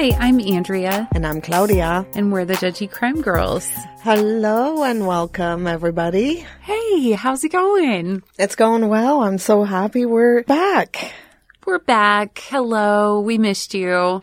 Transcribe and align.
Hi, 0.00 0.16
I'm 0.20 0.38
Andrea, 0.38 1.08
And 1.12 1.26
I'm 1.26 1.40
Claudia. 1.40 2.06
and 2.14 2.30
we're 2.30 2.44
the 2.44 2.54
Judgy 2.54 2.88
Crime 2.88 3.20
Girls. 3.20 3.68
Hello 4.02 4.84
and 4.84 5.08
welcome, 5.08 5.66
everybody. 5.66 6.46
Hey, 6.62 7.10
how's 7.10 7.42
it 7.42 7.48
going? 7.50 8.22
It's 8.38 8.54
going 8.54 8.86
well. 8.86 9.22
I'm 9.22 9.38
so 9.38 9.64
happy 9.64 10.06
we're 10.06 10.44
back. 10.44 11.12
We're 11.66 11.80
back. 11.80 12.38
Hello, 12.46 13.18
we 13.18 13.38
missed 13.38 13.74
you. 13.74 14.22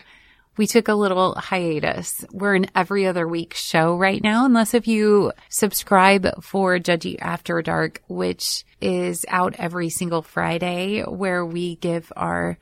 We 0.56 0.66
took 0.66 0.88
a 0.88 0.94
little 0.94 1.36
hiatus. 1.36 2.24
We're 2.32 2.56
an 2.56 2.68
every 2.74 3.06
other 3.06 3.28
week 3.28 3.54
show 3.54 3.98
right 3.98 4.24
now, 4.24 4.46
unless 4.46 4.74
if 4.74 4.88
you 4.88 5.34
subscribe 5.50 6.42
for 6.42 6.80
Judgy 6.80 7.18
After 7.20 7.62
Dark, 7.62 8.02
which 8.08 8.64
is 8.80 9.26
out 9.28 9.56
every 9.58 9.90
single 9.90 10.22
Friday, 10.22 11.02
where 11.02 11.46
we 11.46 11.76
give 11.76 12.14
our 12.16 12.58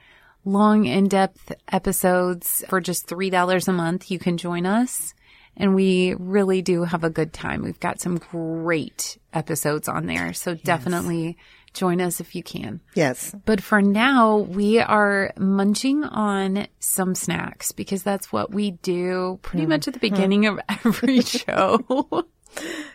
long, 0.45 0.85
in-depth 0.85 1.53
episodes 1.71 2.63
for 2.67 2.81
just 2.81 3.07
$3 3.07 3.67
a 3.67 3.71
month. 3.71 4.11
You 4.11 4.19
can 4.19 4.37
join 4.37 4.65
us. 4.65 5.13
And 5.55 5.75
we 5.75 6.15
really 6.15 6.61
do 6.63 6.83
have 6.83 7.03
a 7.03 7.11
good 7.11 7.31
time. 7.31 7.61
We've 7.61 7.79
got 7.79 8.01
some 8.01 8.17
great 8.17 9.19
episodes 9.33 9.87
on 9.87 10.07
there. 10.07 10.33
So 10.33 10.55
definitely 10.55 11.37
join 11.73 12.01
us 12.01 12.19
if 12.19 12.35
you 12.35 12.43
can. 12.43 12.81
Yes. 12.93 13.35
But 13.45 13.61
for 13.61 13.81
now, 13.81 14.37
we 14.37 14.79
are 14.79 15.33
munching 15.37 16.03
on 16.03 16.67
some 16.79 17.15
snacks 17.15 17.71
because 17.71 18.03
that's 18.03 18.31
what 18.31 18.51
we 18.51 18.71
do 18.71 19.39
pretty 19.41 19.65
hmm. 19.65 19.69
much 19.69 19.87
at 19.87 19.93
the 19.93 19.99
hmm. 19.99 20.13
beginning 20.13 20.45
of 20.45 20.59
every 20.85 21.21
show. 21.21 22.25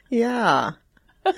Yeah. 0.08 0.72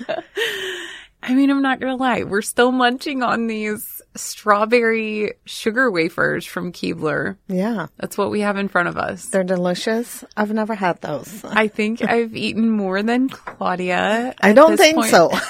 I 1.31 1.35
mean, 1.35 1.49
I'm 1.49 1.63
not 1.63 1.79
going 1.79 1.97
to 1.97 2.03
lie. 2.03 2.25
We're 2.25 2.43
still 2.43 2.73
munching 2.73 3.23
on 3.23 3.47
these 3.47 4.03
strawberry 4.17 5.35
sugar 5.45 5.89
wafers 5.89 6.45
from 6.45 6.73
Keebler. 6.73 7.37
Yeah. 7.47 7.87
That's 7.99 8.19
what 8.19 8.33
we 8.33 8.41
have 8.41 8.57
in 8.57 8.67
front 8.67 8.89
of 8.89 8.97
us. 8.97 9.27
They're 9.27 9.45
delicious. 9.45 10.25
I've 10.37 10.53
never 10.53 10.75
had 10.75 11.01
those. 11.03 11.45
I 11.45 11.69
think 11.69 12.03
I've 12.03 12.35
eaten 12.35 12.69
more 12.69 13.01
than 13.05 13.29
Claudia. 13.29 14.35
I 14.41 14.53
don't 14.53 14.77
think 14.77 14.97
point. 14.97 15.11
so. 15.13 15.31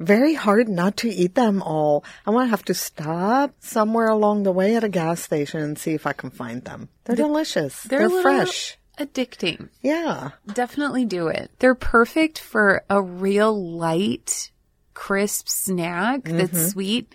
Very 0.00 0.34
hard 0.34 0.68
not 0.68 0.96
to 0.98 1.08
eat 1.08 1.36
them 1.36 1.62
all. 1.62 2.04
I 2.26 2.32
might 2.32 2.46
have 2.46 2.64
to 2.64 2.74
stop 2.74 3.54
somewhere 3.60 4.08
along 4.08 4.42
the 4.42 4.52
way 4.52 4.74
at 4.74 4.82
a 4.82 4.88
gas 4.88 5.20
station 5.20 5.60
and 5.60 5.78
see 5.78 5.92
if 5.92 6.04
I 6.04 6.14
can 6.14 6.30
find 6.30 6.64
them. 6.64 6.88
They're 7.04 7.14
delicious. 7.14 7.82
They're, 7.84 8.08
They're, 8.08 8.22
fresh. 8.22 8.77
Addicting. 8.98 9.68
Yeah. 9.82 10.30
Definitely 10.52 11.04
do 11.04 11.28
it. 11.28 11.50
They're 11.58 11.74
perfect 11.74 12.38
for 12.38 12.82
a 12.90 13.00
real 13.00 13.54
light, 13.76 14.50
crisp 14.94 15.48
snack 15.48 16.24
that's 16.24 16.50
mm-hmm. 16.50 16.68
sweet, 16.68 17.14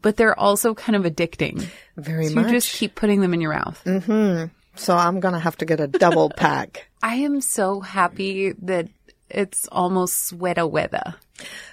but 0.00 0.16
they're 0.16 0.38
also 0.38 0.74
kind 0.74 0.96
of 0.96 1.04
addicting. 1.04 1.66
Very 1.96 2.26
So 2.26 2.34
much. 2.34 2.46
you 2.46 2.52
just 2.52 2.72
keep 2.72 2.94
putting 2.94 3.20
them 3.20 3.34
in 3.34 3.40
your 3.40 3.52
mouth. 3.52 3.80
Mm-hmm. 3.84 4.46
so 4.74 4.96
I'm 4.96 5.20
going 5.20 5.34
to 5.34 5.40
have 5.40 5.56
to 5.58 5.64
get 5.64 5.80
a 5.80 5.86
double 5.86 6.30
pack. 6.36 6.88
I 7.02 7.16
am 7.16 7.40
so 7.40 7.80
happy 7.80 8.52
that 8.62 8.88
it's 9.30 9.68
almost 9.68 10.26
sweater 10.26 10.66
weather. 10.66 11.14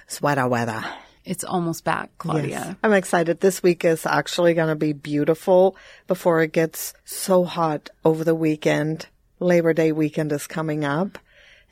Sweater 0.06 0.46
weather. 0.48 0.84
It's 1.24 1.44
almost 1.44 1.84
back, 1.84 2.10
Claudia. 2.18 2.48
Yes. 2.48 2.76
I'm 2.82 2.92
excited. 2.92 3.40
This 3.40 3.62
week 3.62 3.84
is 3.84 4.06
actually 4.06 4.54
going 4.54 4.68
to 4.68 4.74
be 4.74 4.92
beautiful 4.92 5.76
before 6.06 6.40
it 6.40 6.52
gets 6.52 6.94
so 7.04 7.44
hot 7.44 7.90
over 8.04 8.24
the 8.24 8.34
weekend. 8.34 9.06
Labor 9.40 9.72
Day 9.72 9.92
weekend 9.92 10.30
is 10.32 10.46
coming 10.46 10.84
up. 10.84 11.18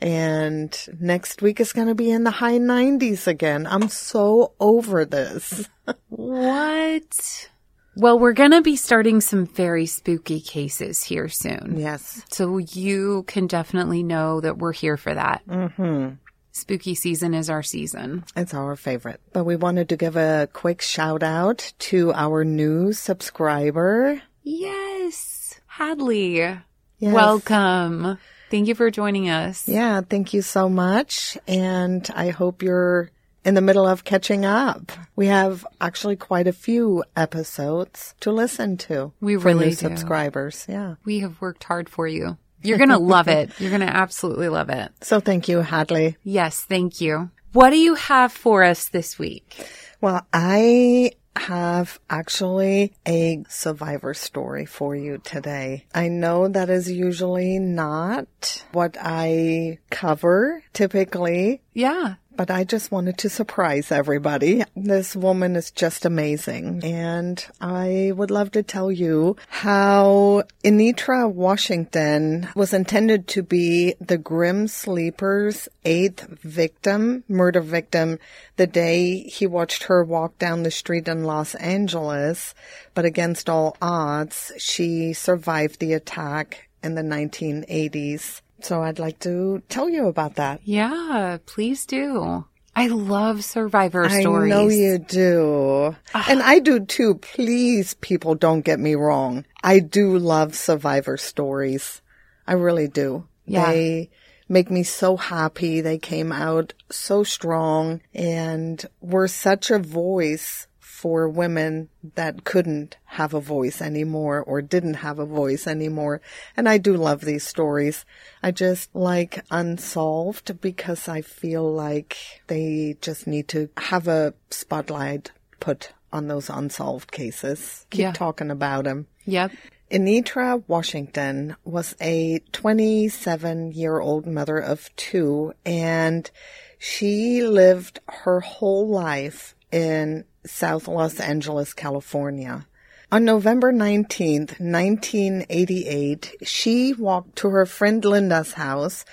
And 0.01 0.77
next 0.99 1.41
week 1.41 1.59
is 1.59 1.73
going 1.73 1.87
to 1.87 1.95
be 1.95 2.09
in 2.09 2.23
the 2.23 2.31
high 2.31 2.57
90s 2.57 3.27
again. 3.27 3.67
I'm 3.67 3.89
so 3.89 4.53
over 4.59 5.05
this. 5.05 5.67
What? 6.09 7.49
Well, 7.95 8.19
we're 8.19 8.33
going 8.33 8.51
to 8.51 8.61
be 8.61 8.75
starting 8.75 9.21
some 9.21 9.45
very 9.47 9.85
spooky 9.87 10.39
cases 10.39 11.03
here 11.03 11.27
soon. 11.27 11.75
yes. 11.77 12.23
So 12.29 12.57
you 12.59 13.23
can 13.23 13.47
definitely 13.47 14.03
know 14.03 14.39
that 14.41 14.57
we're 14.57 14.71
here 14.73 14.97
for 14.97 15.13
that. 15.13 15.41
Mm-hmm. 15.47 16.15
Spooky 16.51 16.93
season 16.93 17.33
is 17.33 17.49
our 17.49 17.63
season. 17.63 18.23
It's 18.35 18.53
our 18.53 18.75
favorite. 18.75 19.19
But 19.33 19.45
we 19.45 19.55
wanted 19.55 19.89
to 19.89 19.97
give 19.97 20.15
a 20.15 20.47
quick 20.53 20.81
shout 20.81 21.23
out 21.23 21.73
to 21.79 22.13
our 22.13 22.43
new 22.45 22.93
subscriber. 22.93 24.21
Yes. 24.43 25.59
Hadley. 25.67 26.59
Yes. 26.99 27.13
Welcome. 27.13 28.17
Thank 28.51 28.67
you 28.67 28.75
for 28.75 28.89
joining 28.91 29.29
us. 29.29 29.67
Yeah. 29.67 30.01
Thank 30.01 30.33
you 30.33 30.41
so 30.41 30.69
much. 30.69 31.37
And 31.47 32.07
I 32.15 32.29
hope 32.29 32.63
you're 32.63 33.11
in 33.45 33.53
the 33.53 33.61
middle 33.61 33.87
of 33.87 34.03
catching 34.03 34.43
up. 34.43 34.91
We 35.15 35.27
have 35.27 35.65
actually 35.79 36.15
quite 36.15 36.47
a 36.47 36.53
few 36.53 37.03
episodes 37.15 38.15
to 38.21 38.31
listen 38.31 38.77
to. 38.77 39.13
We 39.21 39.35
for 39.37 39.45
really 39.45 39.65
new 39.65 39.71
do. 39.71 39.75
subscribers. 39.77 40.65
Yeah. 40.67 40.95
We 41.05 41.19
have 41.19 41.39
worked 41.41 41.63
hard 41.63 41.89
for 41.89 42.07
you. 42.07 42.37
You're 42.61 42.77
going 42.77 42.89
to 42.97 42.97
love 42.97 43.27
it. 43.27 43.51
You're 43.59 43.69
going 43.69 43.81
to 43.81 43.87
absolutely 43.95 44.49
love 44.49 44.69
it. 44.69 44.91
So 45.01 45.19
thank 45.19 45.47
you, 45.47 45.59
Hadley. 45.59 46.17
Yes. 46.23 46.61
Thank 46.61 46.99
you. 47.01 47.29
What 47.53 47.69
do 47.69 47.77
you 47.77 47.95
have 47.95 48.31
for 48.31 48.63
us 48.63 48.89
this 48.89 49.17
week? 49.17 49.65
Well, 50.01 50.25
I 50.33 51.11
have 51.35 51.99
actually 52.09 52.93
a 53.07 53.43
survivor 53.47 54.13
story 54.13 54.65
for 54.65 54.95
you 54.95 55.19
today. 55.19 55.85
I 55.93 56.07
know 56.07 56.47
that 56.47 56.69
is 56.69 56.91
usually 56.91 57.59
not 57.59 58.65
what 58.71 58.97
I 58.99 59.79
cover 59.89 60.63
typically, 60.73 61.61
Yeah. 61.73 62.15
But 62.39 62.49
I 62.49 62.63
just 62.63 62.89
wanted 62.89 63.17
to 63.17 63.29
surprise 63.29 63.91
everybody. 63.91 64.63
This 64.73 65.13
woman 65.13 65.57
is 65.57 65.71
just 65.71 66.05
amazing. 66.05 66.79
And 66.85 67.45
I 67.59 68.13
would 68.15 68.31
love 68.31 68.51
to 68.51 68.63
tell 68.63 68.89
you 68.89 69.35
how 69.49 70.43
Enietra 70.63 71.29
Washington 71.29 72.47
was 72.55 72.73
intended 72.73 73.27
to 73.27 73.43
be 73.43 73.95
the 73.99 74.17
Grim 74.17 74.69
Sleeper's 74.69 75.67
eighth 75.83 76.27
victim, 76.41 77.25
murder 77.27 77.59
victim, 77.59 78.19
the 78.55 78.67
day 78.67 79.23
he 79.23 79.45
watched 79.45 79.83
her 79.83 80.01
walk 80.01 80.39
down 80.39 80.63
the 80.63 80.71
street 80.71 81.09
in 81.09 81.25
Los 81.25 81.55
Angeles. 81.55 82.55
But 82.93 83.03
against 83.03 83.49
all 83.49 83.75
odds, 83.81 84.53
she 84.57 85.11
survived 85.11 85.81
the 85.81 85.91
attack 85.91 86.69
in 86.81 86.95
the 86.95 87.01
1980s. 87.01 88.39
So 88.63 88.81
I'd 88.83 88.99
like 88.99 89.19
to 89.19 89.61
tell 89.69 89.89
you 89.89 90.07
about 90.07 90.35
that. 90.35 90.61
Yeah. 90.63 91.37
Please 91.45 91.85
do. 91.85 92.45
I 92.75 92.87
love 92.87 93.43
survivor 93.43 94.07
stories. 94.07 94.53
I 94.53 94.55
know 94.55 94.69
you 94.69 94.99
do. 94.99 95.95
Ah. 96.13 96.25
And 96.29 96.41
I 96.41 96.59
do 96.59 96.79
too. 96.79 97.15
Please, 97.15 97.95
people, 97.95 98.35
don't 98.35 98.61
get 98.61 98.79
me 98.79 98.95
wrong. 98.95 99.45
I 99.63 99.79
do 99.79 100.17
love 100.17 100.55
survivor 100.55 101.17
stories. 101.17 102.01
I 102.47 102.53
really 102.53 102.87
do. 102.87 103.27
Yeah. 103.45 103.71
They 103.71 104.09
make 104.47 104.71
me 104.71 104.83
so 104.83 105.17
happy. 105.17 105.81
They 105.81 105.97
came 105.97 106.31
out 106.31 106.73
so 106.89 107.23
strong 107.23 108.01
and 108.13 108.83
were 109.01 109.27
such 109.27 109.71
a 109.71 109.79
voice 109.79 110.67
for 110.99 111.29
women 111.29 111.87
that 112.15 112.43
couldn't 112.43 112.97
have 113.05 113.33
a 113.33 113.39
voice 113.39 113.81
anymore 113.81 114.41
or 114.43 114.61
didn't 114.61 114.95
have 114.95 115.17
a 115.17 115.25
voice 115.25 115.65
anymore. 115.65 116.19
And 116.57 116.67
I 116.67 116.77
do 116.77 116.97
love 116.97 117.21
these 117.21 117.47
stories. 117.47 118.03
I 118.43 118.51
just 118.51 118.93
like 118.93 119.43
unsolved 119.49 120.59
because 120.59 121.07
I 121.07 121.21
feel 121.21 121.71
like 121.71 122.17
they 122.47 122.97
just 123.01 123.27
need 123.27 123.47
to 123.49 123.69
have 123.77 124.07
a 124.09 124.33
spotlight 124.49 125.31
put 125.61 125.93
on 126.11 126.27
those 126.27 126.49
unsolved 126.49 127.11
cases. 127.13 127.85
Keep 127.91 127.99
Yeah. 128.01 128.11
talking 128.11 128.51
about 128.51 128.83
them. 128.83 129.07
Yep. 129.25 129.51
Enietra 129.91 130.61
Washington 130.67 131.55
was 131.63 131.95
a 132.01 132.39
27 132.51 133.71
year 133.71 133.99
old 133.99 134.27
mother 134.27 134.57
of 134.57 134.93
two 134.97 135.53
and 135.65 136.29
she 136.77 137.41
lived 137.43 137.99
her 138.07 138.39
whole 138.39 138.87
life 138.87 139.55
in 139.71 140.25
South 140.45 140.87
Los 140.87 141.19
Angeles, 141.19 141.73
California. 141.73 142.65
On 143.11 143.25
November 143.25 143.73
19th, 143.73 144.59
1988, 144.59 146.35
she 146.43 146.93
walked 146.93 147.35
to 147.37 147.49
her 147.49 147.65
friend 147.65 148.05
Linda's 148.05 148.53
house 148.53 149.03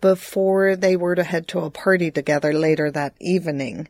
before 0.00 0.74
they 0.74 0.96
were 0.96 1.14
to 1.14 1.22
head 1.22 1.46
to 1.48 1.60
a 1.60 1.70
party 1.70 2.10
together 2.10 2.52
later 2.52 2.90
that 2.90 3.14
evening. 3.20 3.88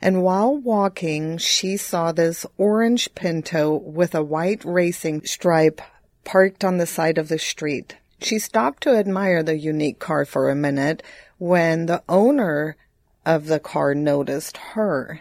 And 0.00 0.22
while 0.22 0.56
walking, 0.56 1.38
she 1.38 1.76
saw 1.76 2.10
this 2.10 2.44
orange 2.58 3.14
Pinto 3.14 3.76
with 3.76 4.14
a 4.14 4.22
white 4.22 4.64
racing 4.64 5.26
stripe 5.26 5.80
parked 6.24 6.64
on 6.64 6.78
the 6.78 6.86
side 6.86 7.18
of 7.18 7.28
the 7.28 7.38
street. 7.38 7.96
She 8.20 8.38
stopped 8.38 8.82
to 8.84 8.96
admire 8.96 9.42
the 9.42 9.58
unique 9.58 9.98
car 9.98 10.24
for 10.24 10.48
a 10.48 10.54
minute 10.54 11.02
when 11.38 11.86
the 11.86 12.02
owner 12.08 12.76
of 13.24 13.46
the 13.46 13.60
car 13.60 13.94
noticed 13.94 14.56
her. 14.56 15.20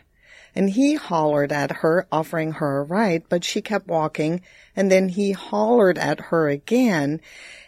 And 0.55 0.69
he 0.69 0.95
hollered 0.95 1.51
at 1.51 1.77
her, 1.77 2.07
offering 2.11 2.53
her 2.53 2.79
a 2.79 2.83
ride, 2.83 3.23
but 3.29 3.43
she 3.43 3.61
kept 3.61 3.87
walking. 3.87 4.41
And 4.75 4.91
then 4.91 5.09
he 5.09 5.31
hollered 5.31 5.97
at 5.97 6.19
her 6.19 6.49
again. 6.49 7.21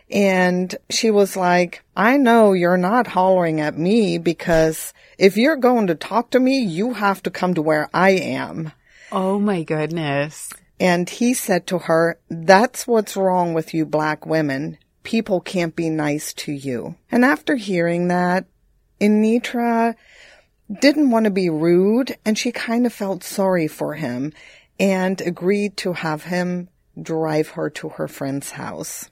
And 0.10 0.76
she 0.90 1.10
was 1.10 1.36
like, 1.36 1.84
I 1.96 2.18
know 2.18 2.54
you're 2.54 2.78
not 2.78 3.08
hollering 3.08 3.60
at 3.62 3.78
me 3.78 4.18
because 4.18 4.94
if 5.18 5.38
you're 5.38 5.56
going 5.56 5.88
to 5.88 5.96
talk 5.96 6.30
to 6.32 6.40
me, 6.40 6.60
you 6.60 6.94
have 6.94 7.24
to 7.24 7.32
come 7.32 7.54
to 7.54 7.62
where 7.62 7.90
I 7.94 8.12
am. 8.12 8.72
Oh 9.12 9.40
my 9.40 9.64
goodness. 9.64 10.50
And 10.80 11.10
he 11.10 11.34
said 11.34 11.66
to 11.68 11.80
her, 11.80 12.20
That's 12.30 12.86
what's 12.86 13.16
wrong 13.16 13.54
with 13.54 13.74
you 13.74 13.86
black 13.86 14.26
women. 14.26 14.78
People 15.04 15.40
can't 15.42 15.76
be 15.76 15.90
nice 15.90 16.34
to 16.34 16.52
you. 16.52 16.96
And 17.12 17.24
after 17.24 17.56
hearing 17.56 18.08
that, 18.10 18.46
Enietra 19.00 19.96
didn't 20.80 21.12
want 21.12 21.26
to 21.26 21.32
be 21.32 21.50
rude 21.50 22.18
and 22.26 22.38
she 22.38 22.52
kind 22.52 22.86
of 22.86 22.94
felt 22.94 23.24
sorry 23.24 23.68
for 23.68 23.94
him 23.94 24.34
and 24.80 25.22
agreed 25.22 25.78
to 25.78 25.94
have 25.94 26.24
him 26.24 26.70
drive 27.02 27.50
her 27.50 27.70
to 27.70 27.90
her 27.90 28.08
friend's 28.08 28.52
house. 28.52 29.10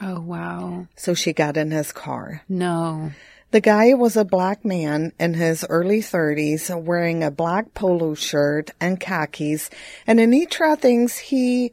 Oh, 0.00 0.20
wow. 0.20 0.88
So 0.96 1.14
she 1.14 1.32
got 1.32 1.56
in 1.56 1.70
his 1.70 1.92
car. 1.92 2.42
No. 2.48 3.12
The 3.52 3.60
guy 3.60 3.94
was 3.94 4.16
a 4.16 4.24
black 4.24 4.64
man 4.64 5.12
in 5.20 5.34
his 5.34 5.64
early 5.68 6.00
30s 6.00 6.74
wearing 6.82 7.22
a 7.22 7.30
black 7.30 7.72
polo 7.72 8.14
shirt 8.14 8.72
and 8.80 8.98
khakis, 8.98 9.70
and 10.08 10.18
Enietra 10.18 10.76
thinks 10.76 11.18
he 11.18 11.72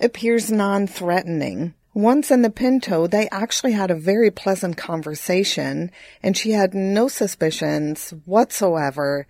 appears 0.00 0.50
non-threatening. 0.50 1.74
Once 1.98 2.30
in 2.30 2.42
the 2.42 2.48
Pinto, 2.50 3.08
they 3.08 3.28
actually 3.30 3.72
had 3.72 3.90
a 3.90 3.94
very 3.96 4.30
pleasant 4.30 4.76
conversation, 4.76 5.90
and 6.22 6.36
she 6.36 6.52
had 6.52 6.72
no 6.72 7.08
suspicions 7.08 8.10
whatsoever 8.24 9.26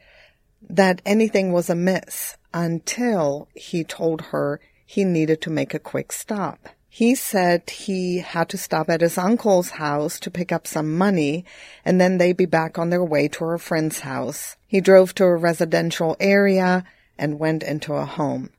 that 0.68 1.00
anything 1.06 1.50
was 1.50 1.70
amiss 1.70 2.36
until 2.52 3.48
he 3.54 3.82
told 3.82 4.20
her 4.20 4.60
he 4.84 5.02
needed 5.02 5.40
to 5.40 5.48
make 5.48 5.72
a 5.72 5.78
quick 5.78 6.12
stop. 6.12 6.68
He 6.90 7.14
said 7.14 7.70
he 7.70 8.18
had 8.18 8.50
to 8.50 8.58
stop 8.58 8.90
at 8.90 9.00
his 9.00 9.16
uncle's 9.16 9.70
house 9.70 10.20
to 10.20 10.30
pick 10.30 10.52
up 10.52 10.66
some 10.66 10.94
money 10.98 11.46
and 11.86 11.98
then 11.98 12.18
they'd 12.18 12.36
be 12.36 12.44
back 12.44 12.78
on 12.78 12.90
their 12.90 13.02
way 13.02 13.28
to 13.28 13.44
her 13.46 13.56
friend's 13.56 14.00
house. 14.00 14.58
He 14.66 14.82
drove 14.82 15.14
to 15.14 15.24
a 15.24 15.34
residential 15.34 16.18
area 16.20 16.84
and 17.16 17.38
went 17.38 17.62
into 17.62 17.94
a 17.94 18.04
home. 18.04 18.50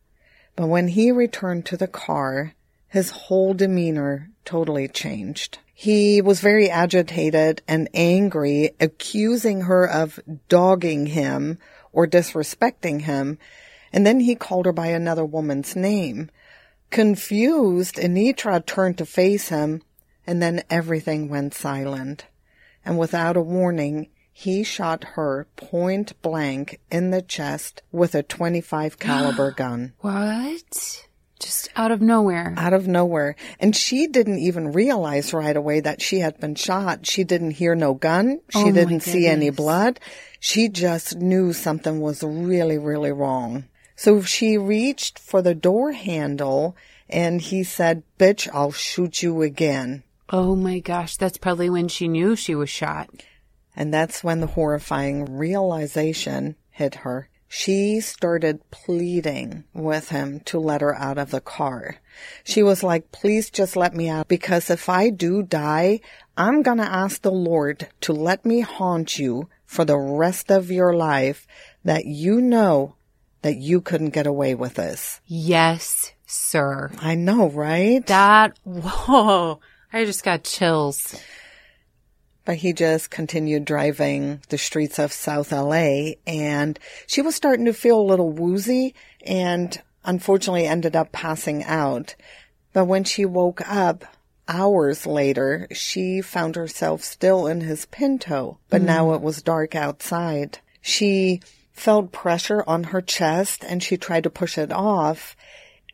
But 0.55 0.65
when 0.65 0.87
he 0.87 1.11
returned 1.11 1.67
to 1.67 1.77
the 1.77 1.87
car, 1.87 2.55
his 2.89 3.11
whole 3.11 3.53
demeanor 3.53 4.29
totally 4.45 4.87
changed. 4.87 5.59
He 5.73 6.21
was 6.21 6.41
very 6.41 6.69
agitated 6.69 7.61
and 7.67 7.87
angry, 7.93 8.71
accusing 8.79 9.61
her 9.61 9.87
of 9.87 10.19
dogging 10.49 11.05
him 11.05 11.57
or 11.93 12.05
disrespecting 12.05 13.03
him. 13.03 13.37
And 13.93 14.05
then 14.05 14.19
he 14.19 14.35
called 14.35 14.65
her 14.65 14.73
by 14.73 14.87
another 14.87 15.23
woman's 15.23 15.75
name. 15.75 16.29
Confused, 16.89 17.95
Enietra 17.95 18.65
turned 18.65 18.97
to 18.97 19.05
face 19.05 19.49
him, 19.49 19.81
and 20.27 20.41
then 20.41 20.63
everything 20.69 21.29
went 21.29 21.53
silent. 21.53 22.25
And 22.83 22.97
without 22.97 23.37
a 23.37 23.41
warning, 23.41 24.09
he 24.33 24.63
shot 24.63 25.03
her 25.15 25.47
point 25.55 26.19
blank 26.21 26.79
in 26.91 27.11
the 27.11 27.21
chest 27.21 27.83
with 27.91 28.15
a 28.15 28.23
25 28.23 28.97
caliber 28.97 29.51
gun. 29.57 29.93
What? 29.99 31.07
Just 31.39 31.69
out 31.75 31.91
of 31.91 32.01
nowhere. 32.01 32.53
Out 32.57 32.73
of 32.73 32.87
nowhere. 32.87 33.35
And 33.59 33.75
she 33.75 34.07
didn't 34.07 34.39
even 34.39 34.73
realize 34.73 35.33
right 35.33 35.55
away 35.55 35.79
that 35.79 36.01
she 36.01 36.19
had 36.19 36.39
been 36.39 36.55
shot. 36.55 37.05
She 37.05 37.23
didn't 37.23 37.51
hear 37.51 37.75
no 37.75 37.93
gun. 37.93 38.41
She 38.49 38.59
Oh 38.59 38.71
didn't 38.71 39.01
see 39.01 39.25
any 39.25 39.49
blood. 39.49 39.99
She 40.39 40.67
just 40.67 41.15
knew 41.15 41.53
something 41.53 42.01
was 42.01 42.23
really, 42.23 42.77
really 42.77 43.11
wrong. 43.11 43.65
So 43.95 44.21
she 44.21 44.57
reached 44.57 45.17
for 45.17 45.41
the 45.41 45.55
door 45.55 45.93
handle 45.93 46.75
and 47.09 47.41
he 47.41 47.63
said, 47.63 48.03
bitch, 48.17 48.47
I'll 48.53 48.71
shoot 48.71 49.23
you 49.23 49.41
again. 49.41 50.03
Oh 50.29 50.55
my 50.55 50.79
gosh, 50.79 51.17
that's 51.17 51.37
probably 51.37 51.69
when 51.69 51.87
she 51.87 52.07
knew 52.07 52.35
she 52.35 52.53
was 52.53 52.69
shot. 52.69 53.09
And 53.75 53.93
that's 53.93 54.23
when 54.23 54.41
the 54.41 54.47
horrifying 54.47 55.37
realization 55.37 56.55
hit 56.69 56.95
her. 56.95 57.29
She 57.51 57.99
started 57.99 58.61
pleading 58.69 59.63
with 59.73 60.09
him 60.09 60.39
to 60.41 60.59
let 60.59 60.81
her 60.81 60.95
out 60.95 61.17
of 61.17 61.31
the 61.31 61.41
car. 61.41 61.95
She 62.43 62.61
was 62.61 62.83
like, 62.83 63.11
please 63.11 63.49
just 63.49 63.75
let 63.75 63.95
me 63.95 64.07
out 64.07 64.27
because 64.27 64.69
if 64.69 64.87
I 64.87 65.09
do 65.09 65.41
die, 65.41 65.99
I'm 66.37 66.61
gonna 66.61 66.83
ask 66.83 67.23
the 67.23 67.31
Lord 67.31 67.87
to 68.01 68.13
let 68.13 68.45
me 68.45 68.61
haunt 68.61 69.17
you 69.17 69.49
for 69.65 69.83
the 69.83 69.97
rest 69.97 70.51
of 70.51 70.69
your 70.69 70.95
life 70.95 71.47
that 71.83 72.05
you 72.05 72.39
know 72.39 72.93
that 73.41 73.57
you 73.57 73.81
couldn't 73.81 74.11
get 74.11 74.27
away 74.27 74.53
with 74.53 74.75
this. 74.75 75.19
Yes, 75.25 76.13
sir. 76.27 76.91
I 76.99 77.15
know, 77.15 77.49
right? 77.49 78.05
That, 78.05 78.59
whoa. 78.63 79.59
I 79.91 80.05
just 80.05 80.23
got 80.23 80.43
chills. 80.43 81.19
But 82.49 82.57
he 82.57 82.73
just 82.73 83.11
continued 83.11 83.65
driving 83.65 84.41
the 84.49 84.57
streets 84.57 84.97
of 84.97 85.13
South 85.13 85.51
LA 85.51 86.13
and 86.25 86.79
she 87.05 87.21
was 87.21 87.35
starting 87.35 87.65
to 87.65 87.73
feel 87.73 88.01
a 88.01 88.01
little 88.01 88.31
woozy 88.31 88.95
and 89.23 89.79
unfortunately 90.03 90.65
ended 90.65 90.95
up 90.95 91.11
passing 91.11 91.63
out. 91.63 92.15
But 92.73 92.85
when 92.85 93.03
she 93.03 93.23
woke 93.23 93.61
up 93.69 94.03
hours 94.47 95.05
later, 95.05 95.67
she 95.73 96.21
found 96.21 96.55
herself 96.55 97.03
still 97.03 97.45
in 97.45 97.61
his 97.61 97.85
pinto, 97.85 98.57
but 98.67 98.81
now 98.81 99.09
mm. 99.09 99.17
it 99.17 99.21
was 99.21 99.43
dark 99.43 99.75
outside. 99.75 100.57
She 100.81 101.41
felt 101.71 102.11
pressure 102.11 102.63
on 102.65 102.85
her 102.85 103.01
chest 103.01 103.63
and 103.63 103.83
she 103.83 103.95
tried 103.95 104.23
to 104.23 104.31
push 104.31 104.57
it 104.57 104.71
off. 104.71 105.37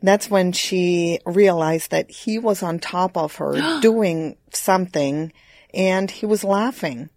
That's 0.01 0.29
when 0.29 0.53
she 0.53 1.19
realized 1.25 1.91
that 1.91 2.09
he 2.09 2.39
was 2.39 2.63
on 2.63 2.79
top 2.79 3.17
of 3.17 3.35
her 3.35 3.79
doing 3.81 4.37
something 4.53 5.33
and 5.75 6.09
he 6.09 6.25
was 6.25 6.43
laughing. 6.43 7.09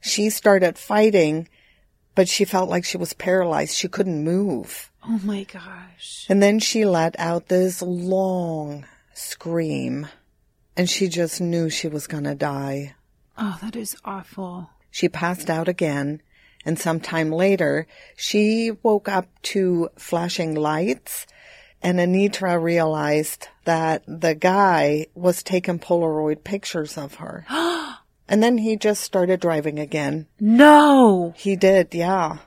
She 0.00 0.30
started 0.30 0.78
fighting, 0.78 1.48
but 2.14 2.28
she 2.28 2.44
felt 2.44 2.70
like 2.70 2.84
she 2.84 2.96
was 2.96 3.12
paralyzed. 3.12 3.74
She 3.74 3.88
couldn't 3.88 4.24
move. 4.24 4.90
Oh 5.04 5.20
my 5.24 5.44
gosh. 5.44 6.26
And 6.28 6.42
then 6.42 6.58
she 6.58 6.84
let 6.84 7.18
out 7.18 7.48
this 7.48 7.82
long 7.82 8.86
scream 9.14 10.06
and 10.76 10.88
she 10.88 11.08
just 11.08 11.40
knew 11.40 11.68
she 11.68 11.88
was 11.88 12.06
going 12.06 12.24
to 12.24 12.34
die. 12.34 12.94
Oh, 13.36 13.58
that 13.62 13.74
is 13.74 13.96
awful. 14.04 14.70
She 14.90 15.08
passed 15.08 15.50
out 15.50 15.68
again 15.68 16.22
and 16.64 16.78
sometime 16.78 17.30
later 17.30 17.86
she 18.16 18.72
woke 18.82 19.08
up 19.08 19.26
to 19.42 19.88
flashing 19.96 20.54
lights 20.54 21.26
and 21.82 21.98
Enietra 21.98 22.60
realized 22.60 23.48
that 23.64 24.02
the 24.06 24.34
guy 24.34 25.06
was 25.14 25.42
taking 25.42 25.78
Polaroid 25.78 26.42
pictures 26.44 26.98
of 26.98 27.16
her. 27.16 27.44
and 28.28 28.42
then 28.42 28.58
he 28.58 28.76
just 28.76 29.02
started 29.02 29.40
driving 29.40 29.78
again. 29.78 30.26
No. 30.40 31.34
He 31.36 31.56
did, 31.56 31.94
yeah. 31.94 32.38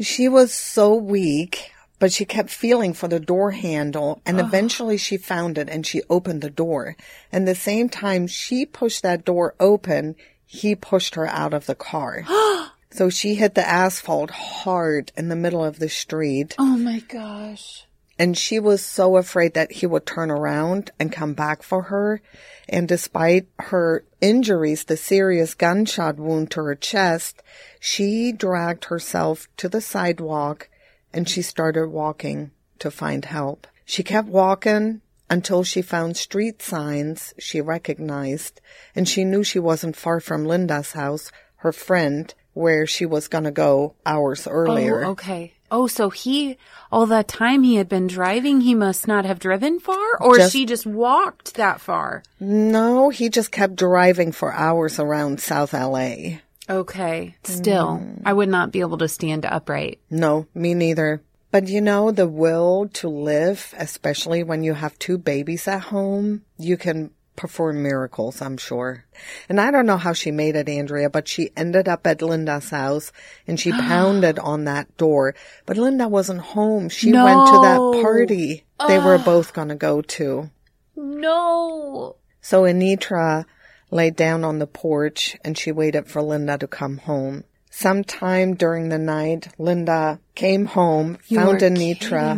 She 0.00 0.28
was 0.28 0.52
so 0.52 0.94
weak, 0.94 1.72
but 2.00 2.12
she 2.12 2.24
kept 2.24 2.50
feeling 2.50 2.92
for 2.92 3.06
the 3.06 3.20
door 3.20 3.52
handle 3.52 4.20
and 4.26 4.40
eventually 4.40 4.96
she 4.96 5.16
found 5.16 5.56
it 5.56 5.68
and 5.68 5.86
she 5.86 6.02
opened 6.10 6.42
the 6.42 6.50
door. 6.50 6.96
And 7.30 7.46
the 7.46 7.54
same 7.54 7.88
time 7.88 8.26
she 8.26 8.66
pushed 8.66 9.02
that 9.02 9.24
door 9.24 9.54
open, 9.60 10.16
he 10.44 10.74
pushed 10.74 11.14
her 11.14 11.26
out 11.28 11.54
of 11.54 11.66
the 11.66 11.76
car. 11.76 12.24
so 12.90 13.10
she 13.10 13.36
hit 13.36 13.54
the 13.54 13.66
asphalt 13.66 14.30
hard 14.30 15.12
in 15.16 15.28
the 15.28 15.36
middle 15.36 15.64
of 15.64 15.78
the 15.78 15.88
street 15.88 16.56
Oh 16.58 16.76
my 16.76 16.98
gosh. 16.98 17.86
And 18.18 18.38
she 18.38 18.58
was 18.58 18.84
so 18.84 19.16
afraid 19.16 19.54
that 19.54 19.72
he 19.72 19.86
would 19.86 20.06
turn 20.06 20.30
around 20.30 20.92
and 20.98 21.10
come 21.12 21.34
back 21.34 21.62
for 21.62 21.82
her. 21.82 22.20
And 22.68 22.86
despite 22.86 23.46
her 23.58 24.04
injuries, 24.20 24.84
the 24.84 24.96
serious 24.96 25.54
gunshot 25.54 26.16
wound 26.16 26.50
to 26.52 26.62
her 26.62 26.74
chest, 26.74 27.42
she 27.80 28.32
dragged 28.32 28.86
herself 28.86 29.48
to 29.56 29.68
the 29.68 29.80
sidewalk 29.80 30.68
and 31.12 31.28
she 31.28 31.42
started 31.42 31.88
walking 31.88 32.52
to 32.78 32.90
find 32.90 33.24
help. 33.24 33.66
She 33.84 34.02
kept 34.02 34.28
walking 34.28 35.00
until 35.28 35.64
she 35.64 35.82
found 35.82 36.16
street 36.16 36.62
signs 36.62 37.34
she 37.38 37.60
recognized 37.60 38.60
and 38.94 39.08
she 39.08 39.24
knew 39.24 39.42
she 39.42 39.58
wasn't 39.58 39.96
far 39.96 40.20
from 40.20 40.44
Linda's 40.44 40.92
house, 40.92 41.32
her 41.56 41.72
friend, 41.72 42.32
where 42.52 42.86
she 42.86 43.04
was 43.04 43.26
going 43.26 43.44
to 43.44 43.50
go 43.50 43.94
hours 44.06 44.46
oh, 44.46 44.50
earlier. 44.50 45.04
Oh, 45.04 45.10
okay. 45.10 45.54
Oh, 45.76 45.88
so 45.88 46.08
he, 46.08 46.56
all 46.92 47.04
that 47.06 47.26
time 47.26 47.64
he 47.64 47.74
had 47.74 47.88
been 47.88 48.06
driving, 48.06 48.60
he 48.60 48.76
must 48.76 49.08
not 49.08 49.24
have 49.24 49.40
driven 49.40 49.80
far? 49.80 50.06
Or 50.20 50.36
Just- 50.36 50.52
she 50.52 50.66
just 50.66 50.86
walked 50.86 51.54
that 51.54 51.80
far? 51.80 52.22
No, 52.38 53.10
he 53.10 53.28
just 53.28 53.50
kept 53.50 53.74
driving 53.74 54.30
for 54.30 54.52
hours 54.52 55.00
around 55.00 55.40
South 55.40 55.72
LA. 55.72 56.38
Okay. 56.70 57.34
Still, 57.42 57.98
mm. 57.98 58.22
I 58.24 58.32
would 58.32 58.48
not 58.48 58.70
be 58.70 58.82
able 58.82 58.98
to 58.98 59.08
stand 59.08 59.44
upright. 59.44 59.98
No, 60.10 60.46
me 60.54 60.74
neither. 60.74 61.22
But 61.50 61.66
you 61.66 61.80
know, 61.80 62.12
the 62.12 62.28
will 62.28 62.88
to 62.94 63.08
live, 63.08 63.74
especially 63.76 64.44
when 64.44 64.62
you 64.62 64.74
have 64.74 64.96
two 65.00 65.18
babies 65.18 65.66
at 65.66 65.80
home, 65.80 66.42
you 66.56 66.76
can 66.76 67.10
perform 67.36 67.82
miracles, 67.82 68.40
I'm 68.40 68.56
sure. 68.56 69.04
And 69.48 69.60
I 69.60 69.70
don't 69.70 69.86
know 69.86 69.96
how 69.96 70.12
she 70.12 70.30
made 70.30 70.56
it, 70.56 70.68
Andrea, 70.68 71.10
but 71.10 71.26
she 71.28 71.50
ended 71.56 71.88
up 71.88 72.06
at 72.06 72.22
Linda's 72.22 72.70
house 72.70 73.12
and 73.46 73.58
she 73.58 73.70
pounded 73.88 74.38
on 74.38 74.64
that 74.64 74.96
door. 74.96 75.34
But 75.66 75.76
Linda 75.76 76.08
wasn't 76.08 76.40
home. 76.40 76.88
She 76.88 77.12
went 77.12 77.46
to 77.46 77.58
that 77.62 77.76
No. 77.78 78.02
party 78.02 78.64
they 78.88 78.98
were 78.98 79.18
both 79.18 79.52
going 79.52 79.68
to 79.68 79.74
go 79.76 80.02
to. 80.02 80.50
No. 80.96 82.16
So 82.40 82.62
Enietra 82.62 83.44
laid 83.90 84.16
down 84.16 84.44
on 84.44 84.58
the 84.58 84.66
porch 84.66 85.36
and 85.44 85.56
she 85.56 85.72
waited 85.72 86.06
for 86.06 86.22
Linda 86.22 86.58
to 86.58 86.66
come 86.66 86.98
home. 86.98 87.44
Sometime 87.70 88.54
during 88.54 88.88
the 88.88 88.98
night, 88.98 89.48
Linda 89.58 90.20
came 90.34 90.66
home, 90.66 91.18
You 91.26 91.38
found 91.38 91.60
Enietra. 91.60 92.36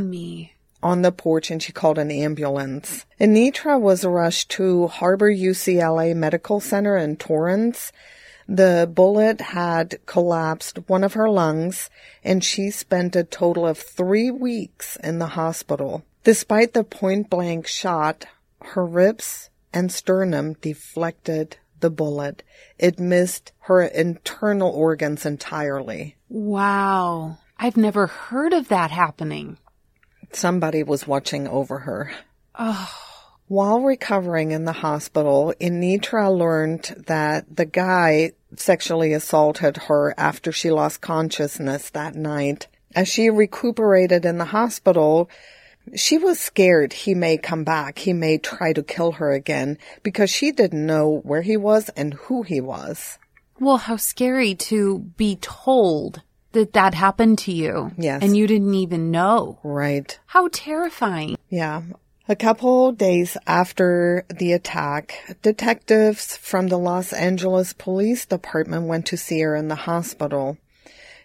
On 0.82 1.02
the 1.02 1.12
porch 1.12 1.50
and 1.50 1.62
she 1.62 1.72
called 1.72 1.98
an 1.98 2.10
ambulance. 2.10 3.06
Enietra 3.20 3.80
was 3.80 4.04
rushed 4.04 4.50
to 4.50 4.86
Harbor 4.86 5.30
UCLA 5.30 6.14
Medical 6.14 6.60
Center 6.60 6.96
in 6.96 7.16
Torrance. 7.16 7.92
The 8.48 8.88
bullet 8.92 9.40
had 9.40 9.98
collapsed 10.06 10.88
one 10.88 11.02
of 11.02 11.14
her 11.14 11.28
lungs 11.28 11.90
and 12.22 12.44
she 12.44 12.70
spent 12.70 13.16
a 13.16 13.24
total 13.24 13.66
of 13.66 13.78
three 13.78 14.30
weeks 14.30 14.96
in 15.02 15.18
the 15.18 15.26
hospital. 15.26 16.04
Despite 16.22 16.72
the 16.72 16.84
point 16.84 17.30
blank 17.30 17.66
shot, 17.66 18.26
her 18.62 18.84
ribs 18.84 19.50
and 19.72 19.90
sternum 19.90 20.54
deflected 20.54 21.56
the 21.80 21.90
bullet. 21.90 22.42
It 22.78 22.98
missed 22.98 23.52
her 23.60 23.82
internal 23.82 24.70
organs 24.70 25.26
entirely. 25.26 26.16
Wow. 26.28 27.38
I've 27.58 27.76
never 27.76 28.06
heard 28.06 28.52
of 28.52 28.68
that 28.68 28.90
happening. 28.90 29.58
Somebody 30.36 30.82
was 30.82 31.06
watching 31.06 31.48
over 31.48 31.78
her. 31.78 32.12
Oh. 32.54 32.92
While 33.48 33.80
recovering 33.80 34.50
in 34.50 34.66
the 34.66 34.72
hospital, 34.72 35.54
Enietra 35.58 36.36
learned 36.36 37.04
that 37.06 37.56
the 37.56 37.64
guy 37.64 38.32
sexually 38.54 39.14
assaulted 39.14 39.78
her 39.88 40.12
after 40.18 40.52
she 40.52 40.70
lost 40.70 41.00
consciousness 41.00 41.88
that 41.90 42.14
night. 42.14 42.66
As 42.94 43.08
she 43.08 43.30
recuperated 43.30 44.26
in 44.26 44.36
the 44.36 44.44
hospital, 44.44 45.30
she 45.94 46.18
was 46.18 46.38
scared 46.38 46.92
he 46.92 47.14
may 47.14 47.38
come 47.38 47.64
back. 47.64 48.00
He 48.00 48.12
may 48.12 48.36
try 48.36 48.74
to 48.74 48.82
kill 48.82 49.12
her 49.12 49.32
again 49.32 49.78
because 50.02 50.28
she 50.28 50.52
didn't 50.52 50.84
know 50.84 51.20
where 51.24 51.42
he 51.42 51.56
was 51.56 51.88
and 51.90 52.12
who 52.12 52.42
he 52.42 52.60
was. 52.60 53.18
Well, 53.58 53.78
how 53.78 53.96
scary 53.96 54.54
to 54.54 54.98
be 54.98 55.36
told 55.40 56.20
that 56.56 56.72
that 56.72 56.94
happened 56.94 57.38
to 57.38 57.52
you. 57.52 57.92
Yes. 57.96 58.22
And 58.22 58.36
you 58.36 58.46
didn't 58.46 58.74
even 58.74 59.10
know. 59.10 59.58
Right. 59.62 60.18
How 60.26 60.48
terrifying. 60.52 61.36
Yeah. 61.48 61.82
A 62.28 62.34
couple 62.34 62.90
days 62.90 63.36
after 63.46 64.24
the 64.28 64.52
attack, 64.52 65.36
detectives 65.42 66.36
from 66.36 66.66
the 66.66 66.78
Los 66.78 67.12
Angeles 67.12 67.72
Police 67.72 68.26
Department 68.26 68.88
went 68.88 69.06
to 69.06 69.16
see 69.16 69.40
her 69.42 69.54
in 69.54 69.68
the 69.68 69.76
hospital. 69.76 70.58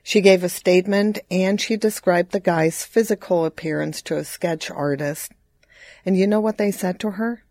She 0.04 0.22
gave 0.22 0.44
a 0.44 0.50
statement 0.50 1.20
and 1.32 1.60
she 1.60 1.76
described 1.76 2.32
the 2.32 2.40
guy's 2.40 2.84
physical 2.84 3.46
appearance 3.46 4.02
to 4.04 4.18
a 4.18 4.24
sketch 4.24 4.70
artist. 4.70 5.32
And 6.06 6.18
you 6.18 6.28
know 6.28 6.40
what 6.40 6.58
they 6.58 6.72
said 6.72 7.00
to 7.00 7.12
her? 7.12 7.44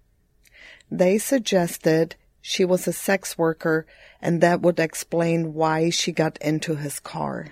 They 0.91 1.19
suggested 1.19 2.15
she 2.41 2.65
was 2.65 2.87
a 2.87 2.93
sex 2.93 3.37
worker 3.37 3.87
and 4.23 4.41
that 4.41 4.61
would 4.61 4.79
explain 4.79 5.55
why 5.55 5.91
she 5.91 6.13
got 6.13 6.39
into 6.39 6.77
his 6.77 7.01
car. 7.01 7.49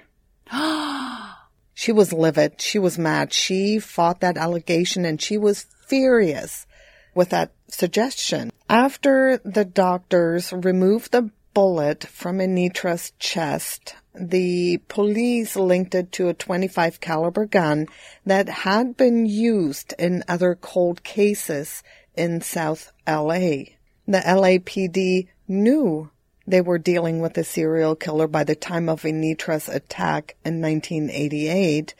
she 1.75 1.93
was 1.93 2.13
livid. 2.13 2.61
She 2.61 2.79
was 2.79 2.99
mad. 2.99 3.33
She 3.33 3.79
fought 3.79 4.21
that 4.21 4.37
allegation 4.37 5.05
and 5.05 5.21
she 5.21 5.39
was 5.39 5.67
furious 5.87 6.67
with 7.15 7.31
that 7.31 7.53
suggestion. 7.69 8.53
After 8.69 9.39
the 9.45 9.65
doctors 9.65 10.53
removed 10.53 11.13
the 11.13 11.31
bullet 11.55 12.05
from 12.05 12.39
Enietra's 12.39 13.13
chest, 13.19 13.95
the 14.15 14.79
police 14.89 15.57
linked 15.57 15.95
it 15.95 16.13
to 16.13 16.29
a 16.29 16.35
25 16.35 17.01
caliber 17.01 17.47
gun 17.47 17.87
that 18.25 18.49
had 18.49 18.97
been 18.97 19.27
used 19.27 19.95
in 19.99 20.23
other 20.29 20.55
cold 20.55 21.03
cases 21.03 21.83
in 22.15 22.41
South 22.41 22.93
LA. 23.07 23.75
The 24.07 24.23
LAPD 24.25 25.29
knew 25.47 26.11
they 26.49 26.61
were 26.63 26.79
dealing 26.79 27.21
with 27.21 27.37
a 27.37 27.45
serial 27.45 27.95
killer 27.95 28.27
by 28.27 28.43
the 28.43 28.55
time 28.55 28.89
of 28.89 29.03
Enietra's 29.03 29.69
attack 29.69 30.35
in 30.45 30.63
1988, 30.63 31.95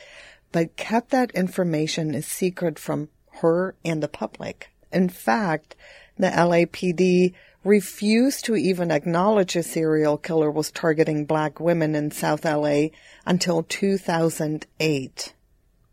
but 0.53 0.77
kept 0.77 1.11
that 1.11 1.31
information 1.33 2.15
a 2.15 2.23
secret 2.23 2.79
from 2.79 3.11
her 3.43 3.75
and 3.85 4.03
the 4.03 4.09
public. 4.09 4.71
In 4.91 5.11
fact, 5.11 5.77
the 6.17 6.29
LAPD 6.29 7.35
refused 7.63 8.47
to 8.47 8.57
even 8.57 8.91
acknowledge 8.91 9.55
a 9.55 9.63
serial 9.63 10.17
killer 10.17 10.51
was 10.51 10.71
targeting 10.71 11.27
black 11.27 11.61
women 11.61 11.95
in 11.95 12.11
South 12.11 12.45
LA 12.47 12.87
until 13.27 13.63
2008. 13.63 15.35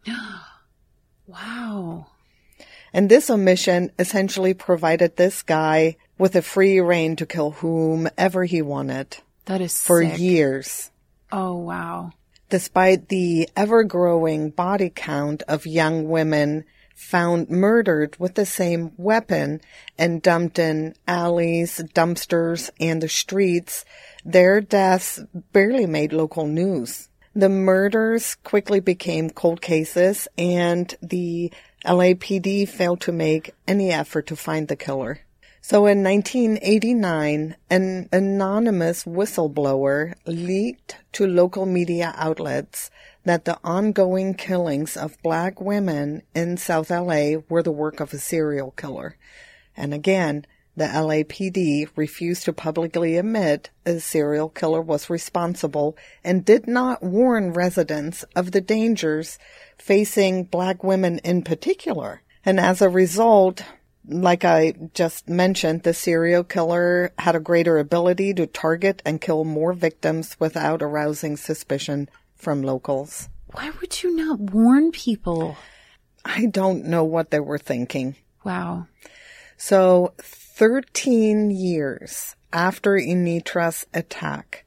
wow. 1.27 2.07
And 2.93 3.09
this 3.09 3.29
omission 3.29 3.91
essentially 4.00 4.53
provided 4.53 5.17
this 5.17 5.43
guy 5.43 5.97
with 6.17 6.36
a 6.36 6.41
free 6.41 6.79
reign 6.79 7.15
to 7.17 7.25
kill 7.25 7.51
whomever 7.51 8.45
he 8.45 8.62
wanted. 8.62 9.17
That 9.45 9.62
is 9.62 9.81
for 9.81 10.03
sick. 10.03 10.19
years. 10.19 10.91
Oh, 11.31 11.57
wow. 11.57 12.12
Despite 12.50 13.10
the 13.10 13.50
ever 13.55 13.84
growing 13.84 14.50
body 14.50 14.91
count 14.93 15.43
of 15.48 15.65
young 15.65 16.07
women 16.07 16.65
found 16.95 17.50
murdered 17.50 18.15
with 18.17 18.36
the 18.36 18.45
same 18.45 18.91
weapon 18.98 19.60
and 19.98 20.22
dumped 20.22 20.57
in 20.57 20.95
alleys, 21.07 21.81
dumpsters, 21.93 22.69
and 22.79 23.03
the 23.03 23.10
streets, 23.10 23.84
their 24.24 24.62
deaths 24.62 25.19
barely 25.51 25.86
made 25.86 26.13
local 26.13 26.48
news. 26.48 27.10
The 27.36 27.50
murders 27.50 28.36
quickly 28.36 28.79
became 28.79 29.29
cold 29.29 29.62
cases 29.62 30.27
and 30.38 30.95
the 31.01 31.51
LAPD 31.86 32.67
failed 32.69 33.01
to 33.01 33.12
make 33.12 33.53
any 33.67 33.91
effort 33.91 34.27
to 34.27 34.36
find 34.38 34.69
the 34.69 34.77
killer. 34.77 35.19
So 35.67 35.88
in 35.88 36.03
1989, 36.03 37.55
an 37.72 38.10
anonymous 38.13 39.03
whistleblower 39.03 40.13
leaked 40.27 40.98
to 41.13 41.25
local 41.25 41.65
media 41.65 42.13
outlets 42.15 42.91
that 43.24 43.45
the 43.45 43.57
ongoing 43.63 44.36
killings 44.36 44.95
of 44.95 45.19
black 45.24 45.60
women 45.60 46.22
in 46.36 46.57
South 46.57 46.91
LA 46.91 47.38
were 47.50 47.63
the 47.63 47.72
work 47.72 48.00
of 48.00 48.13
a 48.13 48.19
serial 48.19 48.75
killer. 48.77 49.17
And 49.75 49.91
again, 49.91 50.45
the 50.77 50.86
LAPD 50.86 51.89
refused 51.95 52.45
to 52.45 52.53
publicly 52.53 53.17
admit 53.17 53.72
a 53.88 54.00
serial 54.00 54.50
killer 54.50 54.81
was 54.81 55.10
responsible 55.10 55.98
and 56.24 56.45
did 56.45 56.67
not 56.67 57.01
warn 57.01 57.53
residents 57.53 58.22
of 58.36 58.51
the 58.51 58.62
dangers 58.62 59.39
facing 59.79 60.43
black 60.43 60.84
women 60.84 61.17
in 61.24 61.41
particular. 61.41 62.22
And 62.45 62.60
as 62.60 62.84
a 62.84 62.88
result, 62.88 63.63
like 64.07 64.45
I 64.45 64.74
just 64.93 65.27
mentioned, 65.29 65.83
the 65.83 65.93
serial 65.93 66.43
killer 66.43 67.12
had 67.17 67.35
a 67.35 67.39
greater 67.39 67.77
ability 67.77 68.33
to 68.35 68.47
target 68.47 69.01
and 69.05 69.21
kill 69.21 69.43
more 69.43 69.74
victims 69.74 70.35
without 70.39 70.81
arousing 70.81 71.38
suspicion 71.38 72.09
from 72.35 72.62
locals. 72.62 73.29
Why 73.53 73.71
would 73.79 74.03
you 74.03 74.15
not 74.15 74.39
warn 74.39 74.91
people? 74.91 75.57
I 76.24 76.47
don't 76.47 76.85
know 76.85 77.03
what 77.03 77.31
they 77.31 77.39
were 77.39 77.57
thinking. 77.57 78.15
Wow. 78.43 78.88
So, 79.57 80.13
13 80.19 81.51
years 81.51 82.35
after 82.51 82.91
Enietra's 82.91 83.85
attack, 83.93 84.65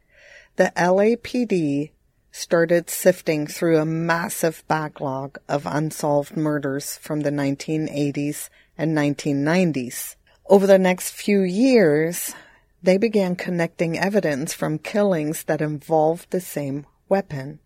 the 0.57 0.73
LAPD 0.77 1.91
started 2.31 2.89
sifting 2.89 3.47
through 3.47 3.79
a 3.79 3.85
massive 3.85 4.63
backlog 4.69 5.39
of 5.49 5.67
unsolved 5.67 6.37
murders 6.37 6.97
from 6.99 7.21
the 7.21 7.31
1980s 7.31 8.49
and 8.79 8.97
1990s. 8.97 10.15
Over 10.47 10.67
the 10.67 10.79
next 10.79 11.11
few 11.11 11.43
years, 11.43 12.35
they 12.83 12.97
began 12.97 13.37
connecting 13.37 13.99
evidence 13.99 14.55
from 14.55 14.79
killings 14.79 15.43
that 15.45 15.61
involved 15.61 16.31
the 16.31 16.41
same 16.41 16.87
weapon. 17.09 17.59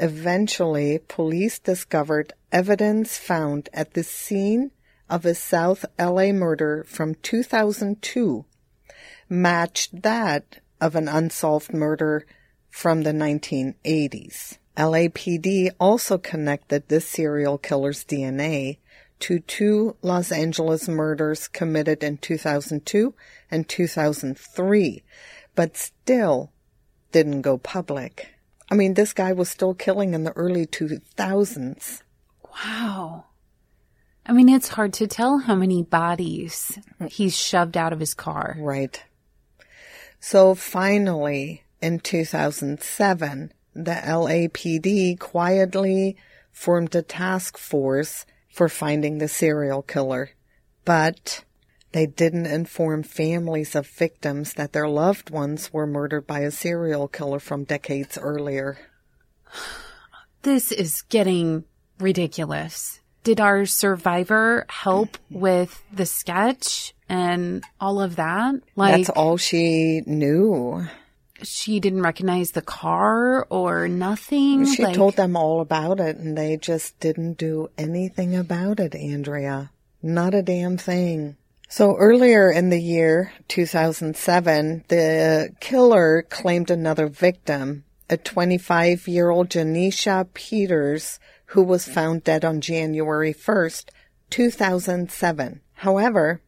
Eventually, 0.00 0.98
police 1.06 1.58
discovered 1.58 2.32
evidence 2.50 3.18
found 3.18 3.68
at 3.72 3.94
the 3.94 4.02
scene 4.02 4.70
of 5.08 5.24
a 5.24 5.34
South 5.34 5.84
LA 5.98 6.32
murder 6.32 6.84
from 6.88 7.14
2002 7.16 8.44
matched 9.28 10.02
that 10.02 10.60
of 10.80 10.94
an 10.94 11.08
unsolved 11.08 11.72
murder 11.72 12.26
from 12.70 13.02
the 13.02 13.12
1980s. 13.12 14.58
LAPD 14.76 15.70
also 15.80 16.18
connected 16.18 16.88
this 16.88 17.08
serial 17.08 17.56
killer's 17.56 18.04
DNA 18.04 18.78
to 19.20 19.40
two 19.40 19.96
Los 20.02 20.30
Angeles 20.30 20.88
murders 20.88 21.48
committed 21.48 22.02
in 22.02 22.18
2002 22.18 23.14
and 23.50 23.68
2003, 23.68 25.02
but 25.54 25.76
still 25.76 26.52
didn't 27.12 27.42
go 27.42 27.58
public. 27.58 28.34
I 28.70 28.74
mean, 28.74 28.94
this 28.94 29.12
guy 29.12 29.32
was 29.32 29.48
still 29.48 29.74
killing 29.74 30.14
in 30.14 30.24
the 30.24 30.32
early 30.32 30.66
2000s. 30.66 32.02
Wow. 32.42 33.24
I 34.26 34.32
mean, 34.32 34.48
it's 34.48 34.68
hard 34.68 34.92
to 34.94 35.06
tell 35.06 35.38
how 35.38 35.54
many 35.54 35.82
bodies 35.82 36.78
he's 37.08 37.36
shoved 37.36 37.76
out 37.76 37.92
of 37.92 38.00
his 38.00 38.12
car. 38.12 38.56
Right. 38.58 39.02
So 40.18 40.54
finally, 40.54 41.62
in 41.80 42.00
2007, 42.00 43.52
the 43.74 43.90
LAPD 43.92 45.18
quietly 45.20 46.16
formed 46.50 46.94
a 46.94 47.02
task 47.02 47.56
force 47.56 48.26
for 48.56 48.70
finding 48.70 49.18
the 49.18 49.28
serial 49.28 49.82
killer. 49.82 50.30
But 50.86 51.44
they 51.92 52.06
didn't 52.06 52.46
inform 52.46 53.02
families 53.02 53.74
of 53.74 53.86
victims 53.86 54.54
that 54.54 54.72
their 54.72 54.88
loved 54.88 55.28
ones 55.28 55.74
were 55.74 55.86
murdered 55.86 56.26
by 56.26 56.40
a 56.40 56.50
serial 56.50 57.06
killer 57.06 57.38
from 57.38 57.64
decades 57.64 58.16
earlier. 58.16 58.78
This 60.40 60.72
is 60.72 61.02
getting 61.02 61.64
ridiculous. 61.98 63.00
Did 63.24 63.40
our 63.40 63.66
survivor 63.66 64.64
help 64.70 65.18
with 65.30 65.82
the 65.92 66.06
sketch 66.06 66.94
and 67.10 67.62
all 67.78 68.00
of 68.00 68.16
that? 68.16 68.54
Like 68.74 68.96
That's 68.96 69.10
all 69.10 69.36
she 69.36 70.00
knew. 70.06 70.86
She 71.42 71.80
didn't 71.80 72.02
recognize 72.02 72.52
the 72.52 72.62
car 72.62 73.46
or 73.50 73.88
nothing. 73.88 74.66
She 74.66 74.84
like, 74.84 74.94
told 74.94 75.16
them 75.16 75.36
all 75.36 75.60
about 75.60 76.00
it 76.00 76.16
and 76.16 76.36
they 76.36 76.56
just 76.56 76.98
didn't 77.00 77.34
do 77.34 77.70
anything 77.76 78.34
about 78.34 78.80
it, 78.80 78.94
Andrea. 78.94 79.70
Not 80.02 80.34
a 80.34 80.42
damn 80.42 80.76
thing. 80.76 81.36
So 81.68 81.96
earlier 81.96 82.50
in 82.50 82.70
the 82.70 82.80
year 82.80 83.32
2007, 83.48 84.84
the 84.88 85.50
killer 85.60 86.22
claimed 86.22 86.70
another 86.70 87.08
victim, 87.08 87.84
a 88.08 88.16
25 88.16 89.08
year 89.08 89.30
old 89.30 89.48
Janecia 89.48 90.28
Peters, 90.32 91.18
who 91.46 91.62
was 91.62 91.88
found 91.88 92.24
dead 92.24 92.44
on 92.44 92.60
January 92.60 93.34
1st, 93.34 93.90
2007. 94.30 95.60
However, 95.74 96.40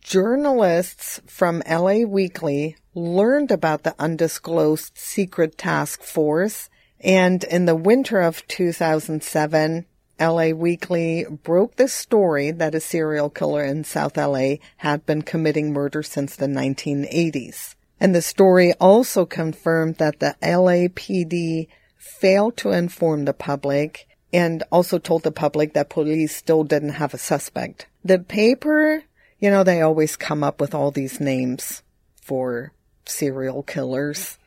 journalists 0.00 1.20
from 1.26 1.62
LA 1.68 2.04
Weekly 2.04 2.76
learned 2.94 3.50
about 3.50 3.82
the 3.82 3.94
undisclosed 3.98 4.96
secret 4.96 5.56
task 5.56 6.02
force 6.02 6.68
and 7.00 7.44
in 7.44 7.66
the 7.66 7.76
winter 7.76 8.20
of 8.20 8.46
2007, 8.48 9.86
LA 10.20 10.48
Weekly 10.48 11.26
broke 11.44 11.76
the 11.76 11.88
story 11.88 12.50
that 12.50 12.74
a 12.74 12.80
serial 12.80 13.30
killer 13.30 13.64
in 13.64 13.84
South 13.84 14.16
LA 14.16 14.56
had 14.78 15.06
been 15.06 15.22
committing 15.22 15.72
murder 15.72 16.02
since 16.02 16.34
the 16.34 16.46
1980s. 16.46 17.76
And 18.00 18.14
the 18.14 18.22
story 18.22 18.72
also 18.74 19.24
confirmed 19.24 19.96
that 19.96 20.18
the 20.18 20.36
LAPD 20.42 21.68
failed 21.96 22.56
to 22.58 22.70
inform 22.70 23.24
the 23.24 23.32
public 23.32 24.08
and 24.32 24.62
also 24.70 24.98
told 24.98 25.22
the 25.22 25.32
public 25.32 25.72
that 25.74 25.88
police 25.88 26.34
still 26.34 26.64
didn't 26.64 26.90
have 26.90 27.14
a 27.14 27.18
suspect. 27.18 27.86
The 28.04 28.18
paper, 28.18 29.04
you 29.38 29.50
know, 29.50 29.62
they 29.62 29.80
always 29.80 30.16
come 30.16 30.42
up 30.42 30.60
with 30.60 30.74
all 30.74 30.90
these 30.90 31.20
names 31.20 31.82
for 32.20 32.72
serial 33.06 33.62
killers. 33.62 34.38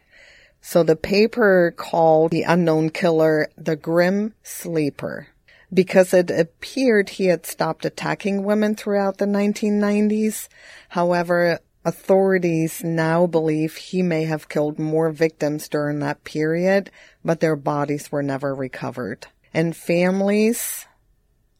So 0.62 0.84
the 0.84 0.96
paper 0.96 1.74
called 1.76 2.32
the 2.32 2.44
unknown 2.44 2.92
killer 2.92 3.50
the 3.58 3.76
Grim 3.76 4.34
Sleeper 4.44 5.28
because 5.74 6.14
it 6.14 6.30
appeared 6.30 7.10
he 7.10 7.26
had 7.26 7.46
stopped 7.46 7.86
attacking 7.86 8.44
women 8.44 8.76
throughout 8.76 9.18
the 9.18 9.26
1990s. 9.26 10.50
However, 10.90 11.60
authorities 11.84 12.84
now 12.84 13.26
believe 13.26 13.76
he 13.76 14.04
may 14.04 14.26
have 14.26 14.50
killed 14.50 14.78
more 14.78 15.12
victims 15.12 15.68
during 15.68 16.00
that 16.00 16.24
period, 16.24 16.92
but 17.24 17.40
their 17.40 17.56
bodies 17.56 18.12
were 18.12 18.22
never 18.22 18.54
recovered. 18.54 19.28
And 19.54 19.76
families 19.76 20.86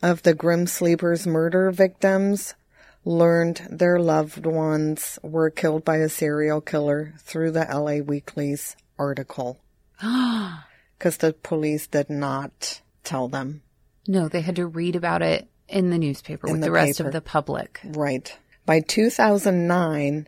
of 0.04 0.24
the 0.24 0.34
Grim 0.34 0.68
Sleeper's 0.68 1.26
murder 1.26 1.72
victims 1.72 2.54
learned 3.04 3.68
their 3.70 4.00
loved 4.00 4.46
ones 4.46 5.18
were 5.24 5.50
killed 5.50 5.84
by 5.84 5.98
a 5.98 6.10
serial 6.10 6.62
killer 6.62 7.14
through 7.20 7.52
the 7.52 7.68
LA 7.72 8.04
Weekly's 8.04 8.76
article. 8.98 9.60
Because 10.98 11.18
the 11.18 11.34
police 11.34 11.88
did 11.88 12.12
not 12.12 12.82
tell 13.04 13.28
them. 13.28 13.64
No, 14.08 14.28
they 14.28 14.42
had 14.42 14.58
to 14.58 14.68
read 14.68 14.96
about 14.96 15.24
it 15.24 15.48
in 15.68 15.90
the 15.90 15.98
newspaper 15.98 16.46
with 16.46 16.60
the 16.60 16.68
the, 16.68 16.72
rest 16.72 17.00
paper. 17.00 17.08
of 17.08 17.14
the 17.14 17.22
public. 17.22 17.82
Right. 17.84 18.38
By 18.68 18.82
2009, 18.82 20.28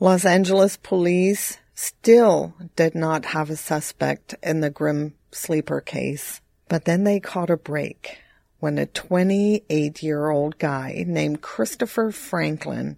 Los 0.00 0.24
Angeles 0.24 0.76
police 0.76 1.58
still 1.76 2.54
did 2.74 2.96
not 2.96 3.26
have 3.26 3.50
a 3.50 3.56
suspect 3.56 4.34
in 4.42 4.60
the 4.60 4.70
Grim 4.70 5.14
Sleeper 5.30 5.80
case. 5.80 6.40
But 6.68 6.86
then 6.86 7.04
they 7.04 7.20
caught 7.20 7.50
a 7.50 7.56
break 7.56 8.18
when 8.64 8.78
a 8.78 8.86
28 8.86 10.02
year 10.02 10.30
old 10.30 10.58
guy 10.58 11.04
named 11.06 11.42
Christopher 11.42 12.10
Franklin 12.10 12.96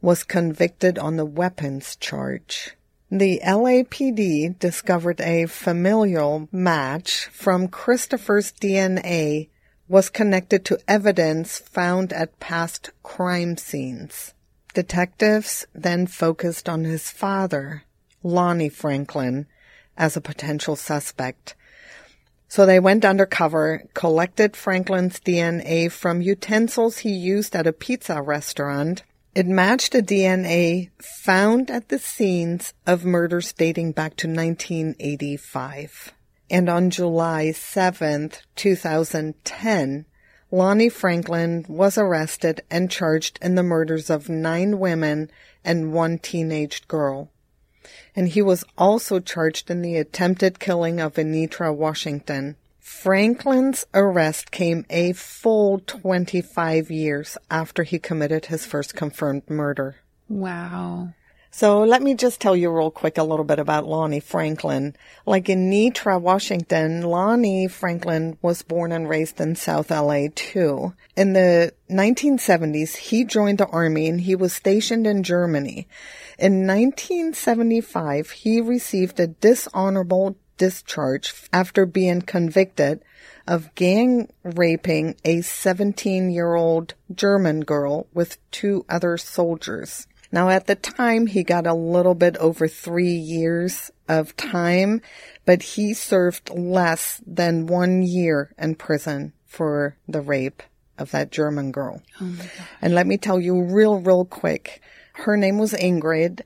was 0.00 0.24
convicted 0.24 0.98
on 0.98 1.18
the 1.18 1.26
weapons 1.26 1.94
charge. 1.96 2.74
The 3.10 3.38
LAPD 3.44 4.58
discovered 4.58 5.20
a 5.20 5.44
familial 5.44 6.48
match 6.50 7.26
from 7.26 7.68
Christopher's 7.68 8.50
DNA 8.52 9.50
was 9.88 10.08
connected 10.08 10.64
to 10.64 10.80
evidence 10.88 11.58
found 11.58 12.10
at 12.14 12.40
past 12.40 12.88
crime 13.02 13.58
scenes. 13.58 14.32
Detectives 14.72 15.66
then 15.74 16.06
focused 16.06 16.66
on 16.66 16.84
his 16.84 17.10
father, 17.10 17.82
Lonnie 18.22 18.70
Franklin, 18.70 19.48
as 19.98 20.16
a 20.16 20.22
potential 20.22 20.76
suspect. 20.76 21.54
So 22.54 22.66
they 22.66 22.78
went 22.78 23.04
undercover, 23.04 23.82
collected 23.94 24.56
Franklin's 24.56 25.18
DNA 25.18 25.90
from 25.90 26.22
utensils 26.22 26.98
he 26.98 27.10
used 27.10 27.56
at 27.56 27.66
a 27.66 27.72
pizza 27.72 28.22
restaurant. 28.22 29.02
It 29.34 29.48
matched 29.48 29.90
the 29.90 30.04
DNA 30.04 30.90
found 31.02 31.68
at 31.68 31.88
the 31.88 31.98
scenes 31.98 32.72
of 32.86 33.04
murders 33.04 33.52
dating 33.52 33.90
back 33.90 34.14
to 34.18 34.28
1985. 34.28 36.12
And 36.48 36.68
on 36.68 36.90
July 36.90 37.46
7th, 37.46 38.42
2010, 38.54 40.06
Lonnie 40.52 40.88
Franklin 40.88 41.66
was 41.68 41.98
arrested 41.98 42.62
and 42.70 42.88
charged 42.88 43.36
in 43.42 43.56
the 43.56 43.64
murders 43.64 44.10
of 44.10 44.28
nine 44.28 44.78
women 44.78 45.28
and 45.64 45.92
one 45.92 46.18
teenage 46.18 46.86
girl. 46.86 47.32
And 48.14 48.28
he 48.28 48.42
was 48.42 48.64
also 48.76 49.20
charged 49.20 49.70
in 49.70 49.82
the 49.82 49.96
attempted 49.96 50.58
killing 50.58 51.00
of 51.00 51.14
Enietra 51.14 51.74
Washington. 51.74 52.56
Franklin's 52.80 53.86
arrest 53.94 54.50
came 54.50 54.84
a 54.90 55.12
full 55.12 55.80
25 55.80 56.90
years 56.90 57.38
after 57.50 57.82
he 57.82 57.98
committed 57.98 58.46
his 58.46 58.66
first 58.66 58.94
confirmed 58.94 59.48
murder. 59.48 59.96
Wow. 60.28 61.14
So 61.56 61.84
let 61.84 62.02
me 62.02 62.14
just 62.16 62.40
tell 62.40 62.56
you 62.56 62.68
real 62.68 62.90
quick 62.90 63.16
a 63.16 63.22
little 63.22 63.44
bit 63.44 63.60
about 63.60 63.86
Lonnie 63.86 64.18
Franklin. 64.18 64.96
Like 65.24 65.44
Enietra, 65.44 66.20
Washington, 66.20 67.02
Lonnie 67.02 67.68
Franklin 67.68 68.36
was 68.42 68.62
born 68.62 68.90
and 68.90 69.08
raised 69.08 69.40
in 69.40 69.54
South 69.54 69.92
LA 69.92 70.26
too. 70.34 70.94
In 71.14 71.32
the 71.32 71.72
1970s, 71.88 72.96
he 72.96 73.22
joined 73.22 73.58
the 73.58 73.68
army 73.68 74.08
and 74.08 74.22
he 74.22 74.34
was 74.34 74.52
stationed 74.52 75.06
in 75.06 75.22
Germany. 75.22 75.86
In 76.40 76.66
1975, 76.66 78.32
he 78.32 78.60
received 78.60 79.20
a 79.20 79.28
dishonorable 79.28 80.36
discharge 80.56 81.32
after 81.52 81.86
being 81.86 82.22
convicted 82.22 83.04
of 83.46 83.72
gang 83.76 84.28
raping 84.42 85.14
a 85.24 85.40
17 85.40 86.32
year 86.32 86.56
old 86.56 86.94
German 87.14 87.60
girl 87.60 88.08
with 88.12 88.38
two 88.50 88.84
other 88.88 89.16
soldiers. 89.16 90.08
Now 90.34 90.48
at 90.48 90.66
the 90.66 90.74
time 90.74 91.28
he 91.28 91.44
got 91.44 91.64
a 91.64 91.74
little 91.74 92.16
bit 92.16 92.36
over 92.38 92.66
three 92.66 93.12
years 93.12 93.92
of 94.08 94.36
time, 94.36 95.00
but 95.44 95.62
he 95.62 95.94
served 95.94 96.50
less 96.50 97.22
than 97.24 97.68
one 97.68 98.02
year 98.02 98.52
in 98.58 98.74
prison 98.74 99.32
for 99.46 99.96
the 100.08 100.20
rape 100.20 100.60
of 100.98 101.12
that 101.12 101.30
German 101.30 101.70
girl. 101.70 102.02
Oh 102.20 102.36
and 102.82 102.96
let 102.96 103.06
me 103.06 103.16
tell 103.16 103.38
you 103.38 103.62
real, 103.62 104.00
real 104.00 104.24
quick. 104.24 104.82
Her 105.12 105.36
name 105.36 105.58
was 105.58 105.72
Ingrid 105.72 106.40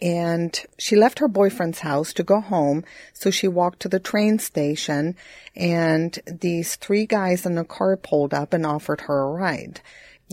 and 0.00 0.56
she 0.78 0.94
left 0.94 1.18
her 1.18 1.26
boyfriend's 1.26 1.80
house 1.80 2.12
to 2.12 2.22
go 2.22 2.40
home. 2.40 2.84
So 3.12 3.32
she 3.32 3.48
walked 3.48 3.80
to 3.80 3.88
the 3.88 3.98
train 3.98 4.38
station 4.38 5.16
and 5.56 6.16
these 6.28 6.76
three 6.76 7.06
guys 7.06 7.44
in 7.44 7.58
a 7.58 7.64
car 7.64 7.96
pulled 7.96 8.34
up 8.34 8.52
and 8.52 8.64
offered 8.64 9.00
her 9.00 9.22
a 9.22 9.32
ride. 9.32 9.80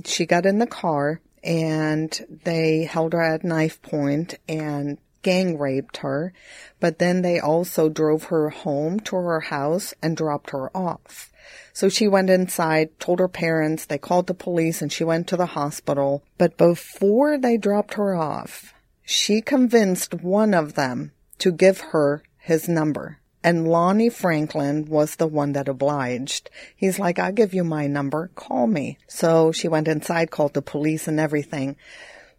She 0.06 0.28
got 0.28 0.46
in 0.46 0.60
the 0.60 0.68
car 0.68 1.22
and 1.44 2.40
they 2.44 2.84
held 2.84 3.14
her 3.14 3.22
at 3.22 3.44
knife 3.44 3.82
point 3.82 4.36
and 4.48 4.98
gang 5.22 5.58
raped 5.58 5.98
her. 5.98 6.34
But 6.80 7.00
then 7.00 7.22
they 7.22 7.40
also 7.40 7.90
drove 7.90 8.26
her 8.26 8.50
home 8.50 9.00
to 9.02 9.16
her 9.16 9.40
house 9.42 9.94
and 10.02 10.16
dropped 10.16 10.52
her 10.52 10.76
off. 10.76 11.32
So 11.74 11.90
she 11.90 12.08
went 12.08 12.30
inside, 12.30 13.00
told 13.00 13.20
her 13.20 13.28
parents, 13.28 13.86
they 13.86 13.98
called 13.98 14.28
the 14.28 14.34
police 14.34 14.82
and 14.82 14.92
she 14.92 15.04
went 15.04 15.28
to 15.28 15.38
the 15.38 15.48
hospital. 15.48 16.24
But 16.38 16.58
before 16.58 17.38
they 17.38 17.58
dropped 17.58 17.94
her 17.96 18.16
off, 18.16 18.74
she 19.04 19.42
convinced 19.42 20.14
one 20.14 20.54
of 20.54 20.74
them 20.74 21.12
to 21.40 21.52
give 21.52 21.80
her 21.80 22.24
his 22.38 22.68
number. 22.68 23.19
And 23.44 23.68
Lonnie 23.68 24.10
Franklin 24.10 24.86
was 24.86 25.16
the 25.16 25.28
one 25.28 25.54
that 25.54 25.70
obliged. 25.70 26.50
He's 26.76 27.00
like, 27.00 27.20
I'll 27.20 27.32
give 27.32 27.54
you 27.54 27.64
my 27.64 27.88
number. 27.88 28.32
Call 28.36 28.68
me. 28.68 28.98
So 29.08 29.52
she 29.52 29.68
went 29.70 29.88
inside, 29.88 30.30
called 30.30 30.54
the 30.54 30.62
police 30.62 31.08
and 31.08 31.20
everything. 31.20 31.78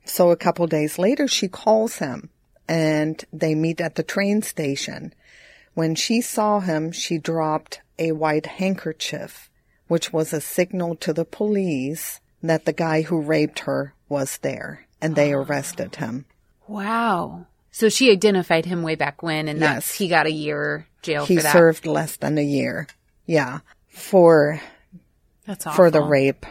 So 0.05 0.31
a 0.31 0.37
couple 0.37 0.67
days 0.67 0.99
later, 0.99 1.27
she 1.27 1.49
calls 1.49 1.99
him 1.99 2.29
and 2.69 3.25
they 3.33 3.55
meet 3.55 3.81
at 3.81 3.95
the 3.95 4.03
train 4.03 4.43
station. 4.43 5.15
When 5.75 5.95
she 5.95 6.21
saw 6.21 6.61
him, 6.61 6.93
she 6.93 7.17
dropped 7.17 7.81
a 7.99 8.13
white 8.13 8.47
handkerchief, 8.47 9.51
which 9.89 10.13
was 10.13 10.33
a 10.33 10.41
signal 10.41 10.97
to 10.97 11.13
the 11.13 11.25
police 11.25 12.21
that 12.43 12.65
the 12.67 12.73
guy 12.73 13.03
who 13.03 13.21
raped 13.21 13.61
her 13.61 13.95
was 14.09 14.39
there 14.39 14.87
and 15.01 15.17
they 15.17 15.33
ah. 15.33 15.39
arrested 15.39 15.97
him. 15.97 16.27
Wow. 16.67 17.47
So 17.71 17.89
she 17.89 18.11
identified 18.11 18.67
him 18.67 18.83
way 18.83 18.97
back 18.97 19.23
when, 19.23 19.49
and 19.49 19.63
that's 19.63 19.89
Yes. 19.89 19.95
he 19.95 20.09
got 20.09 20.27
a 20.27 20.33
year 20.33 20.87
jail 21.03 21.27
He 21.27 21.39
served 21.41 21.87
less 21.87 22.17
than 22.17 22.39
a 22.39 22.45
year. 22.45 22.87
Yeah. 23.27 23.61
For 23.89 24.61
That's 25.47 25.65
for 25.65 25.91
the 25.91 26.01
rape. 26.01 26.47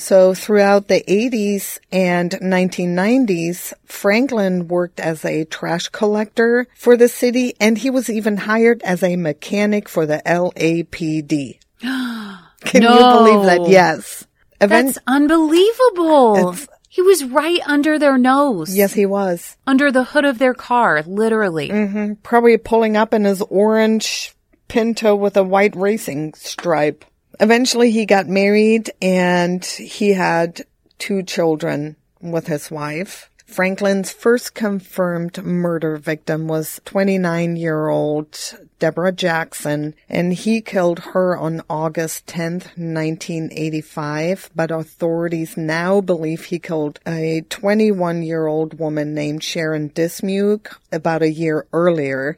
So 0.00 0.32
throughout 0.32 0.86
the 0.86 1.02
80s 1.08 1.80
and 1.90 2.30
1990s, 2.30 3.72
Franklin 3.84 4.68
worked 4.68 5.00
as 5.00 5.24
a 5.24 5.44
trash 5.44 5.88
collector 5.88 6.68
for 6.76 6.96
the 6.96 7.08
city 7.08 7.54
and 7.58 7.76
he 7.76 7.90
was 7.90 8.08
even 8.08 8.36
hired 8.36 8.80
as 8.82 9.02
a 9.02 9.16
mechanic 9.16 9.88
for 9.88 10.06
the 10.06 10.22
LAPD. 10.24 11.58
Can 11.80 12.82
you 12.82 12.88
believe 12.88 13.46
that? 13.46 13.66
Yes. 13.68 14.24
Event- 14.60 14.86
That's 14.94 14.98
unbelievable. 15.06 16.36
It's- 16.36 16.68
he 16.98 17.02
was 17.02 17.22
right 17.22 17.60
under 17.64 17.96
their 17.96 18.18
nose. 18.18 18.76
yes, 18.76 18.92
he 18.92 19.06
was. 19.06 19.56
Under 19.68 19.92
the 19.92 20.02
hood 20.02 20.24
of 20.24 20.40
their 20.40 20.52
car, 20.52 21.00
literally. 21.06 21.68
hmm 21.68 22.14
Probably 22.24 22.58
pulling 22.58 22.96
up 22.96 23.14
in 23.14 23.22
his 23.24 23.40
orange 23.42 24.34
Pinto 24.66 25.14
with 25.14 25.36
a 25.36 25.44
white 25.44 25.76
racing 25.76 26.34
stripe. 26.34 27.04
Eventually 27.38 27.92
he 27.92 28.04
got 28.04 28.26
married 28.26 28.90
and 29.00 29.64
he 29.64 30.12
had 30.12 30.62
two 30.98 31.22
children 31.22 31.94
with 32.20 32.48
his 32.48 32.68
wife. 32.68 33.30
Franklin's 33.48 34.12
first 34.12 34.52
confirmed 34.52 35.42
murder 35.42 35.96
victim 35.96 36.48
was 36.48 36.82
29 36.84 37.56
year 37.56 37.88
old 37.88 38.38
Debra 38.78 39.10
Jackson, 39.12 39.94
and 40.06 40.34
he 40.34 40.60
killed 40.60 40.98
her 40.98 41.34
on 41.34 41.62
August 41.68 42.26
10th, 42.26 42.76
1985, 42.76 44.50
but 44.54 44.70
authorities 44.70 45.56
now 45.56 46.02
believe 46.02 46.44
he 46.44 46.58
killed 46.58 47.00
a 47.06 47.40
21 47.48 48.22
year 48.22 48.46
old 48.46 48.78
woman 48.78 49.14
named 49.14 49.42
Sharon 49.42 49.88
Dismuke 49.90 50.76
about 50.92 51.22
a 51.22 51.32
year 51.32 51.66
earlier, 51.72 52.36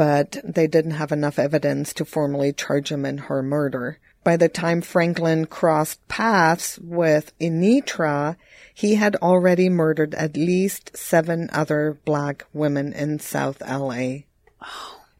but 0.00 0.38
they 0.42 0.66
didn't 0.66 0.92
have 0.92 1.12
enough 1.12 1.38
evidence 1.38 1.92
to 1.92 2.06
formally 2.06 2.54
charge 2.54 2.90
him 2.90 3.04
in 3.04 3.18
her 3.18 3.42
murder. 3.42 3.98
By 4.24 4.38
the 4.38 4.48
time 4.48 4.80
Franklin 4.80 5.44
crossed 5.44 6.08
paths 6.08 6.78
with 6.78 7.38
Enietra, 7.38 8.36
he 8.72 8.94
had 8.94 9.16
already 9.16 9.68
murdered 9.68 10.14
at 10.14 10.38
least 10.38 10.96
seven 10.96 11.50
other 11.52 11.98
black 12.06 12.46
women 12.54 12.94
in 12.94 13.18
South 13.18 13.60
LA. 13.60 14.20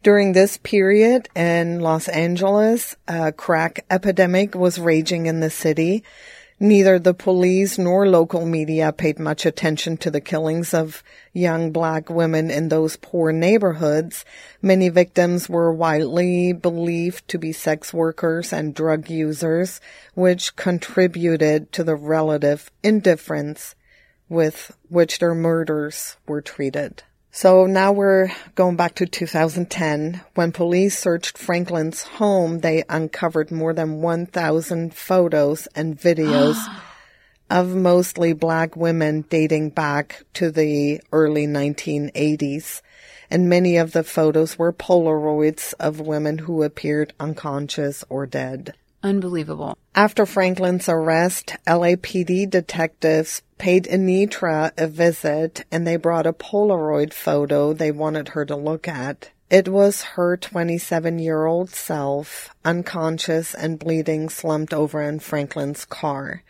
During 0.03 0.33
this 0.33 0.57
period 0.57 1.29
in 1.37 1.81
Los 1.81 2.09
Angeles, 2.09 2.97
a 3.07 3.33
crack 3.33 3.85
epidemic 3.91 4.55
was 4.55 4.79
raging 4.79 5.27
in 5.27 5.41
the 5.41 5.51
city. 5.51 6.05
Neither 6.63 6.99
the 6.99 7.15
police 7.15 7.79
nor 7.79 8.07
local 8.07 8.45
media 8.45 8.93
paid 8.93 9.19
much 9.19 9.47
attention 9.47 9.97
to 9.97 10.11
the 10.11 10.21
killings 10.21 10.75
of 10.75 11.03
young 11.33 11.73
black 11.73 12.11
women 12.11 12.51
in 12.51 12.69
those 12.69 12.97
poor 12.97 13.33
neighborhoods. 13.33 14.27
Many 14.61 14.91
victims 14.91 15.49
were 15.49 15.73
widely 15.73 16.53
believed 16.53 17.27
to 17.29 17.39
be 17.39 17.53
sex 17.53 17.95
workers 17.95 18.53
and 18.53 18.75
drug 18.75 19.09
users, 19.09 19.81
which 20.13 20.55
contributed 20.55 21.73
to 21.73 21.83
the 21.83 21.97
relative 21.97 22.71
indifference 22.83 23.75
with 24.29 24.77
which 24.91 25.19
their 25.19 25.35
murders 25.35 26.19
were 26.29 26.43
treated. 26.43 27.05
So 27.33 27.67
now 27.67 27.93
we're 27.93 28.33
going 28.57 28.75
back 28.75 28.97
to 28.97 29.07
2010. 29.07 30.21
When 30.35 30.51
police 30.51 30.99
searched 30.99 31.39
Franklin's 31.39 32.03
home, 32.03 32.59
they 32.59 32.83
uncovered 32.89 33.53
more 33.53 33.73
than 33.73 34.03
1,000 34.03 34.93
photos 34.93 35.69
and 35.77 35.97
videos 35.97 36.59
of 37.51 37.69
mostly 37.69 38.33
black 38.33 38.75
women 38.75 39.25
dating 39.29 39.71
back 39.71 40.25
to 40.35 40.51
the 40.51 41.01
early 41.13 41.47
1980s. 41.47 42.83
And 43.31 43.49
many 43.49 43.77
of 43.77 43.93
the 43.93 44.03
photos 44.03 44.59
were 44.59 44.73
Polaroids 44.73 45.73
of 45.79 46.01
women 46.01 46.39
who 46.39 46.65
appeared 46.65 47.13
unconscious 47.21 48.03
or 48.09 48.27
dead. 48.27 48.75
Unbelievable. 49.03 49.77
After 49.95 50.27
Franklin's 50.27 50.89
arrest, 50.89 51.57
LAPD 51.67 52.49
detectives 52.51 53.43
paid 53.59 53.85
Enietra 53.85 54.73
a 54.77 54.87
visit 54.87 55.65
and 55.71 55.87
they 55.87 55.97
brought 55.97 56.27
a 56.27 56.33
Polaroid 56.33 57.13
photo 57.13 57.73
they 57.73 57.91
wanted 57.91 58.29
her 58.31 58.45
to 58.45 58.57
look 58.57 58.87
at. 58.89 59.31
It 59.49 59.69
was 59.69 60.03
her 60.03 60.37
27 60.37 61.19
year 61.19 61.47
old 61.47 61.71
self, 61.71 62.55
unconscious 62.65 63.55
and 63.55 63.79
bleeding, 63.79 64.29
slumped 64.29 64.73
over 64.73 65.03
in 65.03 65.19
Franklin's 65.19 65.85
car. 65.85 66.43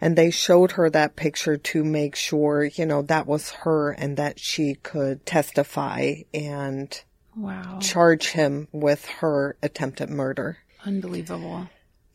And 0.00 0.14
they 0.16 0.30
showed 0.30 0.72
her 0.72 0.90
that 0.90 1.16
picture 1.16 1.56
to 1.56 1.82
make 1.82 2.14
sure, 2.14 2.64
you 2.64 2.84
know, 2.84 3.02
that 3.02 3.26
was 3.26 3.50
her 3.50 3.90
and 3.90 4.16
that 4.18 4.38
she 4.38 4.74
could 4.74 5.24
testify 5.24 6.16
and 6.34 7.02
Wow. 7.34 7.78
charge 7.80 8.28
him 8.28 8.68
with 8.72 9.06
her 9.06 9.56
attempted 9.62 10.10
murder. 10.10 10.58
Unbelievable. 10.84 11.68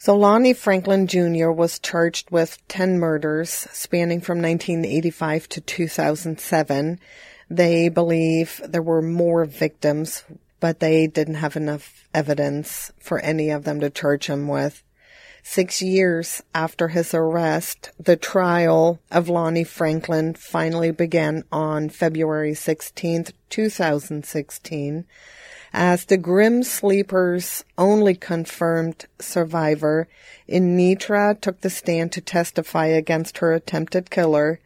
So 0.03 0.17
Lonnie 0.17 0.53
Franklin 0.53 1.05
Jr. 1.05 1.51
was 1.51 1.77
charged 1.77 2.31
with 2.31 2.57
10 2.69 2.97
murders 2.97 3.51
spanning 3.51 4.19
from 4.19 4.41
1985 4.41 5.47
to 5.49 5.61
2007. 5.61 6.99
They 7.51 7.87
believe 7.87 8.59
there 8.67 8.81
were 8.81 9.03
more 9.03 9.45
victims, 9.45 10.23
but 10.59 10.79
they 10.79 11.05
didn't 11.05 11.35
have 11.35 11.55
enough 11.55 12.07
evidence 12.15 12.91
for 12.99 13.19
any 13.19 13.51
of 13.51 13.63
them 13.63 13.79
to 13.81 13.91
charge 13.91 14.25
him 14.25 14.47
with. 14.47 14.81
Six 15.43 15.83
years 15.83 16.41
after 16.55 16.87
his 16.87 17.13
arrest, 17.13 17.91
the 17.99 18.17
trial 18.17 18.99
of 19.11 19.29
Lonnie 19.29 19.63
Franklin 19.63 20.33
finally 20.33 20.89
began 20.89 21.43
on 21.51 21.89
February 21.89 22.53
16th, 22.53 23.33
2016 23.51 25.05
as 25.73 26.05
the 26.05 26.17
Grim 26.17 26.63
Sleeper's 26.63 27.63
only 27.77 28.15
confirmed 28.15 29.05
survivor, 29.19 30.07
Enietra 30.49 31.39
took 31.39 31.61
the 31.61 31.69
stand 31.69 32.11
to 32.13 32.21
testify 32.21 32.87
against 32.87 33.37
her 33.37 33.53
attempted 33.53 34.09
killer. 34.09 34.59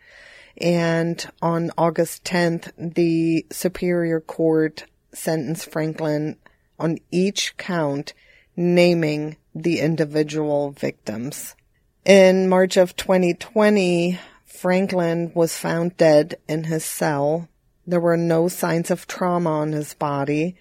And 0.58 1.26
on 1.42 1.72
August 1.78 2.24
10th, 2.24 2.72
the 2.78 3.46
Superior 3.52 4.20
Court 4.20 4.86
sentenced 5.14 5.70
Franklin 5.72 6.38
on 6.80 6.98
each 7.12 7.56
count, 7.58 8.14
naming 8.56 9.38
the 9.54 9.80
individual 9.80 10.72
victims. 10.72 11.56
In 12.04 12.50
March 12.50 12.78
of 12.78 12.96
2020, 12.96 14.20
Franklin 14.46 15.32
was 15.36 15.58
found 15.58 15.98
dead 15.98 16.36
in 16.48 16.66
his 16.66 16.86
cell. 16.86 17.48
There 17.86 18.00
were 18.00 18.18
no 18.18 18.48
signs 18.48 18.90
of 18.90 19.08
trauma 19.08 19.50
on 19.50 19.72
his 19.74 19.94
body. 19.94 20.56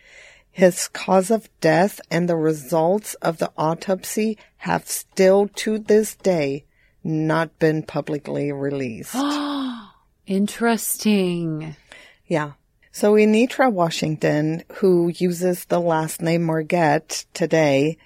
His 0.55 0.87
cause 0.87 1.33
of 1.33 1.49
death 1.61 2.01
and 2.13 2.29
the 2.29 2.37
results 2.37 3.15
of 3.15 3.39
the 3.39 3.51
autopsy 3.57 4.39
have 4.59 4.87
still 4.89 5.49
to 5.57 5.81
this 5.81 6.15
day 6.15 6.65
not 7.03 7.59
been 7.59 7.83
publicly 7.83 8.53
released. 8.53 9.17
Interesting. 10.27 11.75
yeah. 12.29 12.53
So 12.93 13.15
Enietra 13.15 13.73
Washington, 13.73 14.63
who 14.75 15.09
uses 15.17 15.65
the 15.65 15.81
last 15.81 16.23
name 16.23 16.45
Margette 16.45 17.27
today, 17.35 17.99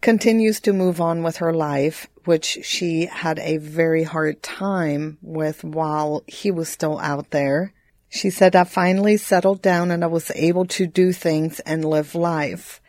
continues 0.00 0.58
to 0.62 0.72
move 0.72 1.00
on 1.00 1.22
with 1.22 1.36
her 1.36 1.52
life, 1.52 2.08
which 2.24 2.58
she 2.64 3.06
had 3.06 3.38
a 3.38 3.58
very 3.58 4.02
hard 4.02 4.42
time 4.42 5.16
with 5.22 5.62
while 5.62 6.24
he 6.26 6.50
was 6.50 6.68
still 6.68 6.98
out 6.98 7.30
there. 7.30 7.72
She 8.14 8.30
said, 8.30 8.54
I 8.54 8.62
finally 8.62 9.16
settled 9.16 9.60
down 9.60 9.90
and 9.90 10.04
I 10.04 10.06
was 10.06 10.30
able 10.36 10.66
to 10.66 10.86
do 10.86 11.12
things 11.12 11.58
and 11.66 11.84
live 11.84 12.14
life. 12.14 12.80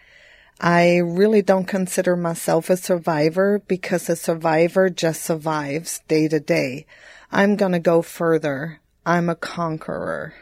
I 0.62 0.98
really 0.98 1.42
don't 1.42 1.66
consider 1.66 2.16
myself 2.16 2.70
a 2.70 2.78
survivor 2.78 3.60
because 3.68 4.08
a 4.08 4.16
survivor 4.16 4.88
just 4.92 5.24
survives 5.24 6.02
day 6.08 6.28
to 6.28 6.40
day. 6.40 6.86
I'm 7.32 7.56
gonna 7.56 7.80
go 7.80 8.04
further. 8.04 8.82
I'm 9.04 9.28
a 9.28 9.36
conqueror. 9.36 10.36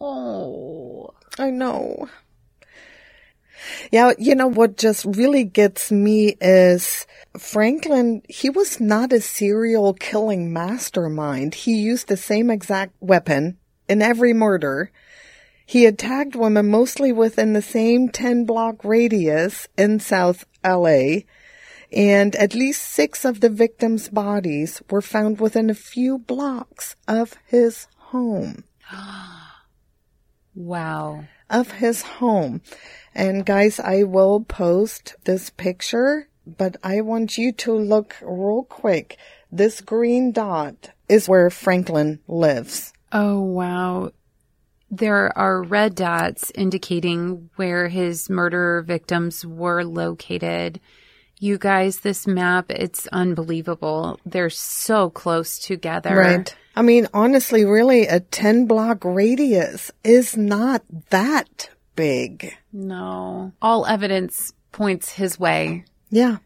Oh. 0.00 1.14
I 1.38 1.50
know. 1.50 2.08
Yeah, 3.92 4.10
you 4.18 4.34
know 4.34 4.48
what 4.48 4.76
just 4.76 5.04
really 5.04 5.44
gets 5.44 5.92
me 5.92 6.36
is 6.40 7.06
Franklin, 7.38 8.22
he 8.28 8.50
was 8.50 8.80
not 8.80 9.12
a 9.12 9.20
serial 9.20 9.94
killing 9.94 10.52
mastermind. 10.52 11.54
He 11.54 11.76
used 11.76 12.08
the 12.08 12.16
same 12.16 12.50
exact 12.50 12.92
weapon 12.98 13.58
in 13.88 14.02
every 14.02 14.32
murder. 14.32 14.90
He 15.64 15.84
attacked 15.86 16.36
women 16.36 16.68
mostly 16.70 17.12
within 17.12 17.52
the 17.52 17.62
same 17.62 18.08
10 18.08 18.44
block 18.44 18.84
radius 18.84 19.66
in 19.76 19.98
South 20.00 20.44
LA. 20.64 21.20
And 21.92 22.34
at 22.36 22.54
least 22.54 22.82
six 22.82 23.24
of 23.24 23.40
the 23.40 23.48
victims' 23.48 24.08
bodies 24.08 24.82
were 24.90 25.02
found 25.02 25.40
within 25.40 25.70
a 25.70 25.74
few 25.74 26.18
blocks 26.18 26.96
of 27.08 27.34
his 27.46 27.86
home 27.96 28.64
Wow. 30.54 31.24
of 31.50 31.72
his 31.72 32.02
home. 32.02 32.60
And 33.14 33.46
guys, 33.46 33.78
I 33.80 34.02
will 34.02 34.40
post 34.40 35.16
this 35.24 35.50
picture, 35.50 36.28
but 36.46 36.76
I 36.82 37.00
want 37.00 37.38
you 37.38 37.52
to 37.52 37.72
look 37.72 38.16
real 38.22 38.64
quick. 38.64 39.16
This 39.50 39.80
green 39.80 40.32
dot 40.32 40.90
is 41.08 41.28
where 41.28 41.50
Franklin 41.50 42.20
lives. 42.26 42.92
Oh, 43.18 43.40
wow. 43.40 44.10
There 44.90 45.36
are 45.38 45.62
red 45.62 45.94
dots 45.94 46.52
indicating 46.54 47.48
where 47.56 47.88
his 47.88 48.28
murder 48.28 48.82
victims 48.82 49.44
were 49.44 49.84
located. 49.84 50.80
You 51.40 51.56
guys, 51.56 52.00
this 52.00 52.26
map, 52.26 52.70
it's 52.70 53.06
unbelievable. 53.08 54.20
They're 54.26 54.50
so 54.50 55.08
close 55.08 55.58
together. 55.58 56.14
Right. 56.14 56.54
I 56.76 56.82
mean, 56.82 57.08
honestly, 57.14 57.64
really, 57.64 58.06
a 58.06 58.20
10 58.20 58.66
block 58.66 59.02
radius 59.02 59.90
is 60.04 60.36
not 60.36 60.82
that 61.08 61.70
big. 61.94 62.54
No. 62.70 63.52
All 63.62 63.86
evidence 63.86 64.52
points 64.72 65.12
his 65.12 65.40
way. 65.40 65.84
Yeah. 66.10 66.36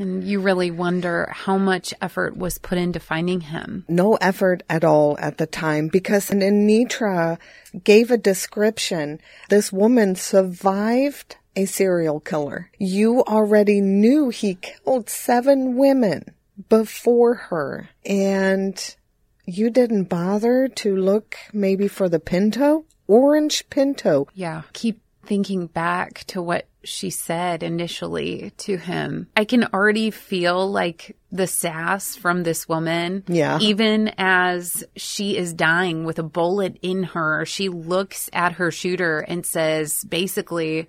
And 0.00 0.24
you 0.24 0.40
really 0.40 0.70
wonder 0.70 1.28
how 1.30 1.58
much 1.58 1.92
effort 2.00 2.34
was 2.34 2.56
put 2.56 2.78
into 2.78 2.98
finding 2.98 3.42
him. 3.42 3.84
No 3.86 4.14
effort 4.14 4.62
at 4.68 4.82
all 4.82 5.18
at 5.18 5.36
the 5.36 5.46
time 5.46 5.88
because 5.88 6.30
Enietra 6.30 7.38
gave 7.84 8.10
a 8.10 8.16
description. 8.16 9.20
This 9.50 9.70
woman 9.70 10.16
survived 10.16 11.36
a 11.54 11.66
serial 11.66 12.18
killer. 12.18 12.70
You 12.78 13.22
already 13.24 13.82
knew 13.82 14.30
he 14.30 14.54
killed 14.54 15.10
seven 15.10 15.76
women 15.76 16.34
before 16.70 17.34
her 17.34 17.90
and 18.06 18.96
you 19.44 19.68
didn't 19.68 20.04
bother 20.04 20.66
to 20.66 20.96
look 20.96 21.36
maybe 21.52 21.88
for 21.88 22.08
the 22.08 22.20
pinto? 22.20 22.86
Orange 23.06 23.68
pinto. 23.68 24.28
Yeah. 24.34 24.62
Keep 24.72 25.00
thinking 25.24 25.66
back 25.66 26.24
to 26.24 26.42
what 26.42 26.66
she 26.82 27.10
said 27.10 27.62
initially 27.62 28.52
to 28.56 28.76
him. 28.76 29.28
I 29.36 29.44
can 29.44 29.64
already 29.64 30.10
feel 30.10 30.70
like 30.70 31.16
the 31.30 31.46
sass 31.46 32.16
from 32.16 32.42
this 32.42 32.68
woman. 32.68 33.24
Yeah. 33.28 33.58
Even 33.60 34.12
as 34.18 34.84
she 34.96 35.36
is 35.36 35.52
dying 35.52 36.04
with 36.04 36.18
a 36.18 36.24
bullet 36.24 36.78
in 36.82 37.02
her, 37.04 37.44
she 37.44 37.68
looks 37.68 38.30
at 38.32 38.52
her 38.52 38.70
shooter 38.70 39.20
and 39.20 39.44
says, 39.44 40.04
basically, 40.04 40.88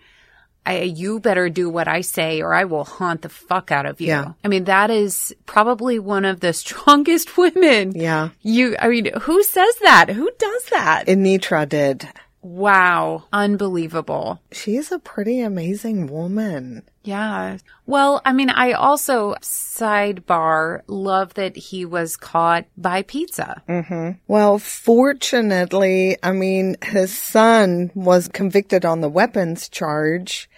I, 0.66 0.82
you 0.82 1.20
better 1.20 1.50
do 1.50 1.70
what 1.70 1.88
I 1.88 2.02
say 2.02 2.42
or 2.42 2.54
I 2.54 2.66
will 2.66 2.84
haunt 2.84 3.24
the 3.24 3.30
fuck 3.30 3.72
out 3.72 3.86
of 3.86 4.00
you. 4.00 4.08
Yeah. 4.08 4.34
I 4.44 4.48
mean, 4.48 4.66
that 4.66 4.92
is 4.92 5.36
probably 5.46 5.98
one 6.00 6.24
of 6.24 6.40
the 6.40 6.54
strongest 6.54 7.38
women. 7.38 7.94
Yeah. 7.96 8.30
You, 8.42 8.76
I 8.80 8.88
mean, 8.88 9.10
who 9.22 9.44
says 9.44 9.76
that? 9.82 10.10
Who 10.10 10.30
does 10.38 10.66
that? 10.66 11.08
Enietra 11.08 11.68
did. 11.68 12.08
Wow. 12.42 13.24
Unbelievable. 13.32 14.42
She's 14.52 14.92
a 14.92 15.00
pretty 15.00 15.40
amazing 15.42 16.08
woman. 16.08 16.84
Yeah. 17.04 17.58
Well, 17.86 18.22
I 18.26 18.34
mean, 18.34 18.50
I 18.50 18.74
also 18.74 19.36
sidebar 19.42 20.82
love 20.88 21.34
that 21.34 21.56
he 21.56 21.86
was 21.86 22.18
caught 22.18 22.66
by 22.78 23.02
pizza. 23.02 23.64
Well, 24.28 24.60
fortunately, 24.60 26.18
I 26.22 26.32
mean, 26.32 26.78
his 26.84 27.18
son 27.18 27.92
was 27.96 28.28
convicted 28.28 28.86
on 28.86 29.02
the 29.02 29.10
weapons 29.10 29.68
charge. 29.70 30.50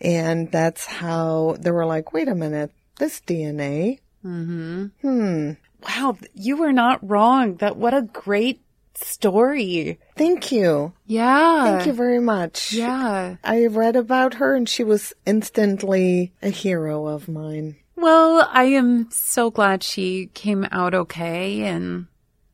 And 0.00 0.50
that's 0.50 0.86
how 0.86 1.56
they 1.58 1.70
were 1.70 1.86
like, 1.86 2.12
wait 2.12 2.28
a 2.28 2.34
minute, 2.34 2.72
this 2.98 3.20
DNA. 3.20 4.00
Mm-hmm. 4.24 4.86
Hmm. 5.02 5.52
Wow, 5.88 6.18
you 6.34 6.56
were 6.56 6.72
not 6.72 7.08
wrong. 7.08 7.56
That 7.56 7.76
what 7.76 7.94
a 7.94 8.02
great 8.02 8.60
story. 8.98 9.98
Thank 10.16 10.52
you. 10.52 10.92
Yeah. 11.06 11.64
Thank 11.64 11.86
you 11.86 11.92
very 11.92 12.20
much. 12.20 12.72
Yeah. 12.72 13.36
I 13.44 13.66
read 13.66 13.96
about 13.96 14.34
her 14.34 14.54
and 14.54 14.68
she 14.68 14.84
was 14.84 15.12
instantly 15.24 16.32
a 16.42 16.48
hero 16.50 17.06
of 17.06 17.28
mine. 17.28 17.76
Well, 17.96 18.48
I 18.52 18.64
am 18.64 19.08
so 19.10 19.50
glad 19.50 19.82
she 19.82 20.26
came 20.34 20.66
out 20.70 20.94
okay 20.94 21.62
and 21.62 22.06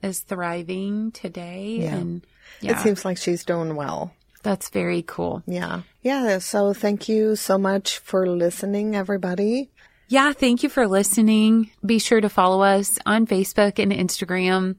is 0.02 0.20
thriving 0.20 1.10
today. 1.12 1.78
Yeah. 1.80 1.96
And 1.96 2.26
It 2.60 2.78
seems 2.78 3.04
like 3.04 3.16
she's 3.18 3.44
doing 3.44 3.74
well. 3.76 4.12
that's 4.42 4.68
very 4.70 5.02
cool. 5.02 5.42
Yeah. 5.46 5.82
Yeah. 6.02 6.38
So 6.38 6.72
thank 6.74 7.08
you 7.08 7.36
so 7.36 7.58
much 7.58 7.98
for 7.98 8.26
listening, 8.26 8.94
everybody. 8.96 9.70
Yeah, 10.08 10.32
thank 10.32 10.62
you 10.62 10.68
for 10.68 10.86
listening. 10.86 11.70
Be 11.86 11.98
sure 11.98 12.20
to 12.20 12.28
follow 12.28 12.60
us 12.62 12.98
on 13.06 13.26
Facebook 13.26 13.78
and 13.78 13.90
Instagram, 13.92 14.76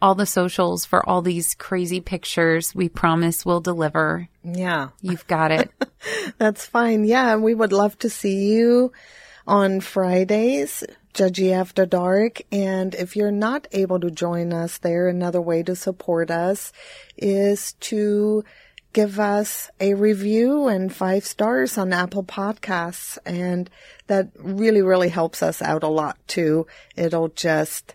all 0.00 0.14
the 0.14 0.26
socials 0.26 0.84
for 0.84 1.06
all 1.08 1.22
these 1.22 1.54
crazy 1.54 2.00
pictures 2.00 2.74
we 2.74 2.88
promise 2.88 3.44
we'll 3.44 3.60
deliver. 3.60 4.28
Yeah. 4.42 4.88
You've 5.00 5.26
got 5.26 5.50
it. 5.50 5.70
That's 6.38 6.66
fine. 6.66 7.04
Yeah. 7.04 7.36
We 7.36 7.54
would 7.54 7.72
love 7.72 7.98
to 8.00 8.10
see 8.10 8.52
you 8.52 8.92
on 9.46 9.80
Fridays, 9.80 10.84
Judgy 11.14 11.52
After 11.52 11.86
Dark. 11.86 12.42
And 12.52 12.94
if 12.94 13.16
you're 13.16 13.30
not 13.30 13.66
able 13.72 14.00
to 14.00 14.10
join 14.10 14.52
us 14.52 14.78
there, 14.78 15.08
another 15.08 15.40
way 15.40 15.62
to 15.62 15.76
support 15.76 16.30
us 16.30 16.72
is 17.16 17.74
to 17.80 18.44
give 18.92 19.18
us 19.18 19.70
a 19.80 19.94
review 19.94 20.68
and 20.68 20.94
five 20.94 21.24
stars 21.24 21.76
on 21.76 21.92
Apple 21.92 22.24
Podcasts. 22.24 23.18
And 23.26 23.68
that 24.06 24.28
really, 24.36 24.82
really 24.82 25.08
helps 25.08 25.42
us 25.42 25.60
out 25.60 25.82
a 25.82 25.88
lot 25.88 26.16
too. 26.26 26.66
It'll 26.96 27.28
just 27.28 27.94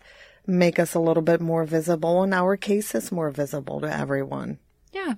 make 0.50 0.80
us 0.80 0.94
a 0.94 1.00
little 1.00 1.24
bit 1.24 1.42
more 1.42 1.64
visible 1.66 2.24
and 2.24 2.34
our 2.34 2.58
case 2.58 2.96
is 2.96 3.12
more 3.12 3.30
visible 3.32 3.80
to 3.82 3.88
everyone. 3.96 4.60
yeah. 4.92 5.14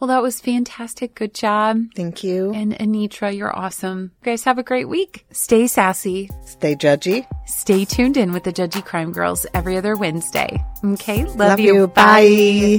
Well, 0.00 0.06
that 0.08 0.22
was 0.22 0.40
fantastic. 0.40 1.16
Good 1.16 1.34
job. 1.34 1.80
Thank 1.96 2.22
you. 2.22 2.52
And 2.54 2.72
Enietra, 2.72 3.36
you're 3.36 3.50
awesome. 3.56 4.12
You 4.22 4.26
guys 4.26 4.44
have 4.44 4.56
a 4.56 4.62
great 4.62 4.88
week. 4.88 5.26
Stay 5.32 5.66
sassy. 5.66 6.30
Stay 6.46 6.76
judgy. 6.76 7.26
Stay 7.46 7.84
tuned 7.84 8.16
in 8.16 8.30
with 8.32 8.44
the 8.44 8.52
Judgy 8.52 8.84
Crime 8.84 9.10
Girls 9.10 9.44
every 9.54 9.76
other 9.76 9.96
Wednesday. 9.96 10.62
Okay. 10.84 11.24
Love, 11.24 11.36
Love 11.36 11.58
you. 11.58 11.88
Bye. 11.88 12.78